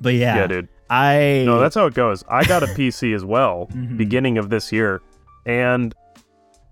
[0.00, 0.68] but yeah, Yeah, dude.
[0.90, 2.24] I No, that's how it goes.
[2.28, 3.96] I got a PC as well, Mhm.
[3.96, 5.02] beginning of this year,
[5.46, 5.94] and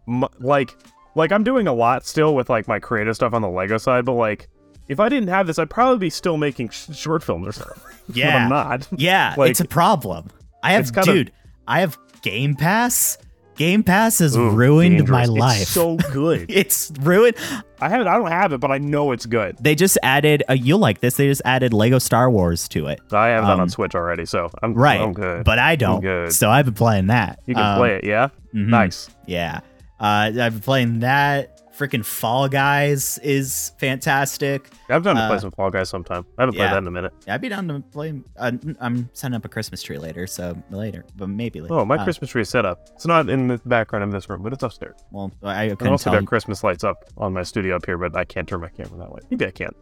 [0.09, 0.77] m- like,
[1.15, 4.05] like I'm doing a lot still with like my creative stuff on the Lego side,
[4.05, 4.49] but like,
[4.89, 7.83] if I didn't have this, I'd probably be still making sh- short films or something.
[8.09, 8.89] but yeah, I'm not.
[8.97, 9.35] yeah.
[9.37, 10.29] Like- it's a problem.
[10.63, 11.31] I have, dude.
[11.69, 13.19] I have Game Pass.
[13.57, 15.61] Game Pass has Ooh, ruined my life.
[15.63, 16.47] It's so good.
[16.51, 17.37] it's ruined.
[17.81, 18.09] I haven't.
[18.09, 19.57] I don't have it, but I know it's good.
[19.61, 20.43] They just added.
[20.49, 21.17] Uh, you'll like this.
[21.17, 22.99] They just added Lego Star Wars to it.
[23.13, 25.45] I have that Um, on Switch already, so I'm Right, I'm good.
[25.45, 26.01] but I don't.
[26.01, 26.33] good.
[26.33, 27.39] So I've been playing that.
[27.47, 28.31] you can Um, play it, yeah.
[28.53, 28.69] mhm.
[28.71, 29.09] Nice.
[29.27, 29.61] Yeah.
[30.01, 31.51] Uh, I've been playing that.
[31.77, 34.71] Freaking Fall Guys is fantastic.
[34.89, 36.25] I've done to uh, play some Fall Guys sometime.
[36.39, 36.69] I haven't yeah.
[36.69, 37.13] played that in a minute.
[37.27, 38.15] I'd be down to play.
[38.37, 41.75] Uh, I'm setting up a Christmas tree later, so later, but maybe later.
[41.75, 42.91] Oh, my Uh, Christmas tree is set up.
[42.95, 44.95] It's not in the background of this room, but it's upstairs.
[45.11, 46.13] Well, I also tell.
[46.21, 48.99] got Christmas lights up on my studio up here, but I can't turn my camera
[49.01, 49.23] that way.
[49.31, 49.73] Maybe I can.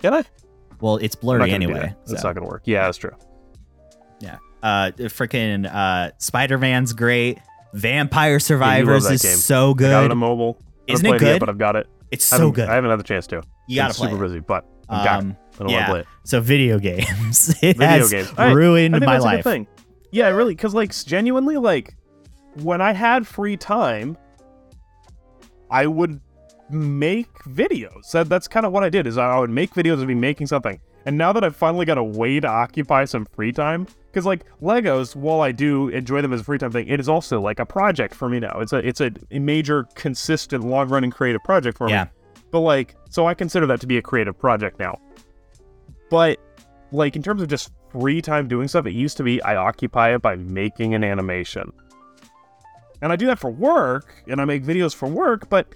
[0.00, 0.22] Can I?
[0.80, 1.80] Well, it's blurry anyway.
[1.80, 2.06] that.
[2.06, 2.62] That's so, not gonna work.
[2.64, 3.16] Yeah, that's true.
[4.20, 4.38] yeah.
[4.62, 7.38] Uh, freaking uh, Spider Man's great.
[7.74, 9.36] Vampire Survivors is game.
[9.36, 9.88] so good.
[9.90, 10.58] I got it on mobile.
[10.88, 11.40] I Isn't haven't it yet, good?
[11.40, 11.86] but I've got it.
[12.10, 12.68] It's so good.
[12.68, 13.42] I haven't had the chance to.
[13.68, 14.10] You gotta I'm play.
[14.10, 14.28] super it.
[14.28, 15.22] busy, but I've got it.
[15.22, 15.76] Um, I don't yeah.
[15.76, 16.06] want to play it.
[16.24, 17.54] So video games.
[17.62, 18.32] it Video games.
[18.36, 19.44] I- ruined my life.
[19.44, 19.66] good thing.
[20.10, 21.94] Yeah, really, because like genuinely, like
[22.56, 24.16] when I had free time,
[25.70, 26.20] I would
[26.68, 28.10] make videos.
[28.12, 29.06] That, that's kind of what I did.
[29.06, 30.80] Is I would make videos and be making something.
[31.06, 34.44] And now that I've finally got a way to occupy some free time, because like
[34.60, 37.58] Legos, while I do enjoy them as a free time thing, it is also like
[37.58, 38.58] a project for me now.
[38.60, 42.04] It's a it's a, major, consistent, long running creative project for Yeah.
[42.04, 42.10] me.
[42.50, 44.98] But like, so I consider that to be a creative project now.
[46.10, 46.38] But
[46.92, 50.14] like in terms of just free time doing stuff, it used to be I occupy
[50.14, 51.72] it by making an animation.
[53.02, 55.74] And I do that for work, and I make videos for work, but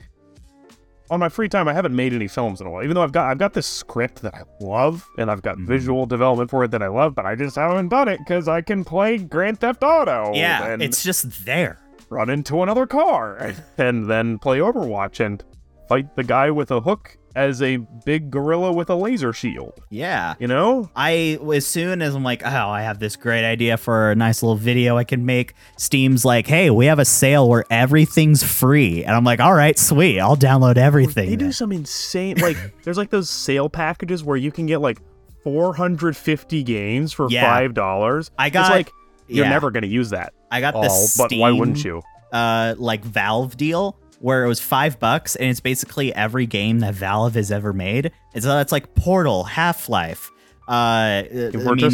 [1.11, 2.83] on my free time I haven't made any films in a while.
[2.83, 5.67] Even though I've got I've got this script that I love and I've got Mhm.
[5.67, 8.61] visual development for it that I love, but I just haven't done it because I
[8.63, 10.33] can play Grand Theft Auto.
[10.35, 11.79] Yeah, and it's just there.
[12.11, 15.43] run into another car and then play Overwatch and
[15.89, 19.81] fight the guy with a hook as a big gorilla with a laser shield.
[19.91, 20.35] Yeah.
[20.39, 20.91] You know?
[20.95, 24.43] I as soon as I'm like, oh, I have this great idea for a nice
[24.43, 25.55] little video I can make.
[25.77, 29.79] Steam's like, hey, we have a sale where everything's free, and I'm like, all right,
[29.79, 31.29] sweet, I'll download everything.
[31.31, 34.99] They do some insane like there's like those sale packages where you can get like
[35.45, 37.43] 450 games for Yeah.
[37.51, 38.31] five dollars.
[38.39, 38.91] I got- it's like
[39.27, 39.51] you're yeah.
[39.51, 42.03] never gonna use that I got all, this but Steam, why wouldn't you?
[42.33, 46.95] uh, like Valve deal where it was five bucks, and it's basically every game that
[46.95, 48.11] Valve has ever made.
[48.33, 50.31] And so that's like Portal, Half Life,
[50.67, 51.91] uh, I mean,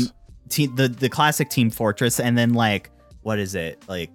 [0.48, 2.90] te- the the classic Team Fortress, and then like
[3.22, 4.10] what is it like?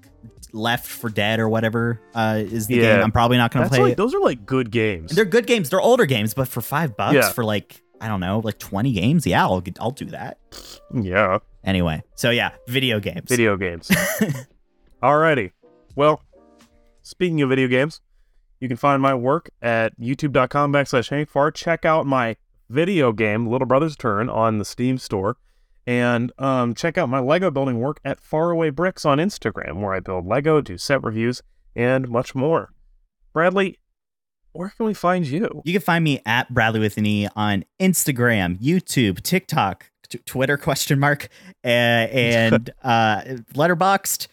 [0.53, 2.95] Left 4 Dead or whatever uh, is the Yeah.
[2.95, 3.03] game.
[3.03, 3.97] I'm probably not gonna That's play like it.
[3.97, 5.11] those are like good games.
[5.13, 5.70] They're good games.
[5.70, 7.30] They're older games, but for five bucks Yeah.
[7.34, 10.38] for like I don't know, like twenty games, yeah, I'll I'll do that.
[10.93, 13.26] yeah, Anyway, so yeah, video games.
[13.28, 13.91] video games.
[15.03, 15.51] Alrighty.
[15.95, 16.22] Well,
[17.01, 17.99] speaking of video games,
[18.66, 21.53] you can find my work at youtube.com backslash hankfar.
[21.53, 22.36] Check out my
[22.68, 25.38] video game, Little Brother's Turn, on the Steam store.
[25.86, 29.99] And um, check out my Lego building work at Faraway Bricks on Instagram, where I
[29.99, 31.43] build Lego, do set reviews,
[31.76, 32.74] and much more.
[33.34, 33.78] Bradley,
[34.53, 35.61] where can we find you?
[35.63, 40.57] You can find me at Bradley with an E on Instagram, YouTube, TikTok, t- Twitter
[40.57, 41.28] question mark,
[41.63, 43.22] uh, and uh,
[43.53, 44.26] Letterboxd.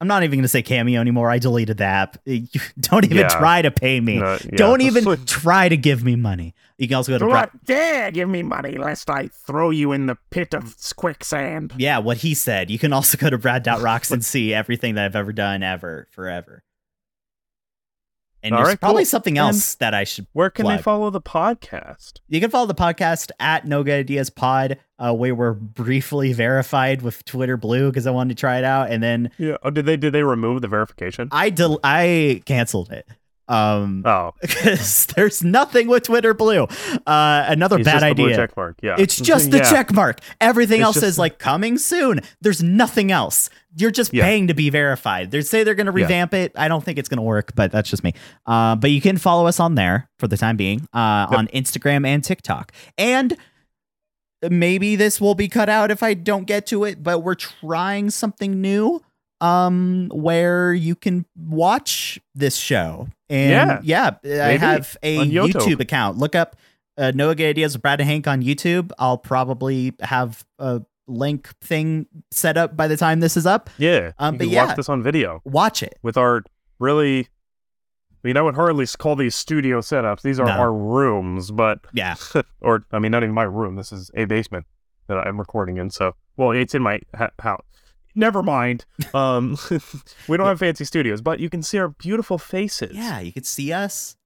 [0.00, 1.28] I'm not even going to say Cameo anymore.
[1.30, 2.16] I deleted the app.
[2.80, 3.28] Don't even Yeah.
[3.28, 4.18] try to pay me.
[4.18, 4.38] Yeah.
[4.56, 6.54] Don't even try to give me money.
[6.78, 7.50] You can also go to Do Brad.
[7.52, 11.74] not dare give me money lest I throw you in the pit of quicksand.
[11.76, 12.70] Yeah, what he said.
[12.70, 16.62] You can also go to Brad.rocks and see everything that I've ever done ever, forever.
[18.42, 19.08] And All there's right, probably cool.
[19.10, 22.20] something And- else that I should Where can they follow the podcast?
[22.28, 24.78] You can follow the podcast at No Good Ideas Pod.
[25.02, 28.90] Uh, we were briefly verified with Twitter Blue because I wanted to try it out,
[28.90, 29.56] and then Yeah.
[29.62, 31.28] Oh, did they did they remove the verification?
[31.32, 33.06] I del- I canceled it.
[33.48, 36.68] Um, Oh, because there's nothing with Twitter Blue.
[37.04, 38.36] Uh, another it's bad just the blue idea.
[38.36, 38.76] check mark.
[38.80, 38.94] Yeah.
[38.96, 39.70] It's just the Yeah.
[39.70, 40.20] check mark.
[40.40, 42.20] Everything It's else just- is like coming soon.
[42.40, 43.50] There's nothing else.
[43.76, 44.22] You're just Yeah.
[44.24, 45.32] paying to be verified.
[45.32, 46.04] They say they're going to Yeah.
[46.04, 46.52] revamp it.
[46.54, 48.12] I don't think it's going to work, but that's just me.
[48.46, 51.38] Uh, but you can follow us on there for the time being uh, Yep.
[51.38, 52.70] on Instagram and TikTok.
[52.98, 53.36] And
[54.48, 58.10] maybe this will be cut out if I don't get to it, but we're trying
[58.10, 59.02] something new
[59.42, 63.08] um where you can watch this show.
[63.30, 65.52] And yeah, I have a YouTube.
[65.52, 66.18] YouTube account.
[66.18, 66.56] Look up
[66.98, 68.90] uh, No Good Ideas with Brad and Hank on YouTube.
[68.98, 73.70] I'll probably have a link thing set up by the time this is up.
[73.78, 74.12] Yeah.
[74.18, 74.66] Um, you but yeah.
[74.66, 75.98] watch this on video Watch it.
[76.02, 76.42] with our
[76.78, 77.28] really.
[78.22, 80.22] I mean, I would hardly call these studio setups.
[80.22, 80.52] These are No.
[80.52, 82.16] our rooms, but Yeah.
[82.60, 83.76] or I mean, not even my room.
[83.76, 84.66] This is a basement
[85.06, 85.90] that I'm recording in.
[85.90, 87.64] So, well, it's in my ha- house.
[88.14, 88.84] Never mind.
[89.14, 89.56] Um,
[90.28, 92.94] we don't have fancy studios, but you can see our beautiful faces.
[92.94, 94.16] Yeah, you can see us.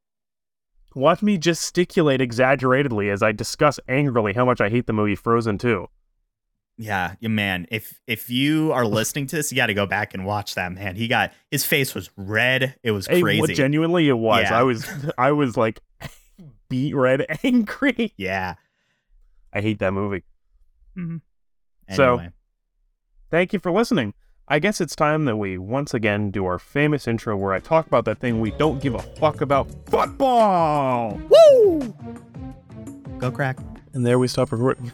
[0.95, 5.59] Watch me gesticulate exaggeratedly as I discuss angrily how much I hate the movie Frozen
[5.59, 5.87] 2.
[6.77, 7.66] Yeah, yeah, man.
[7.70, 10.72] If if you are listening to this, you got to go back and watch that
[10.72, 10.97] man.
[10.97, 12.75] He got his face was red.
[12.83, 13.41] It was Hey, crazy.
[13.41, 14.43] what genuinely it was.
[14.43, 14.59] Yeah.
[14.59, 15.81] I was I was like
[16.68, 18.12] beat red angry.
[18.16, 18.55] yeah.
[19.53, 20.25] I hate that movie.
[20.97, 21.20] Mhm.
[21.93, 22.20] So-
[23.31, 24.14] Thank you for listening.
[24.47, 27.87] I guess it's time that we once again do our famous intro where I talk
[27.87, 31.20] about that thing we don't give a fuck about football.
[31.31, 31.81] Woo!
[33.18, 33.59] Go crack.
[33.93, 34.93] And there we stop recording.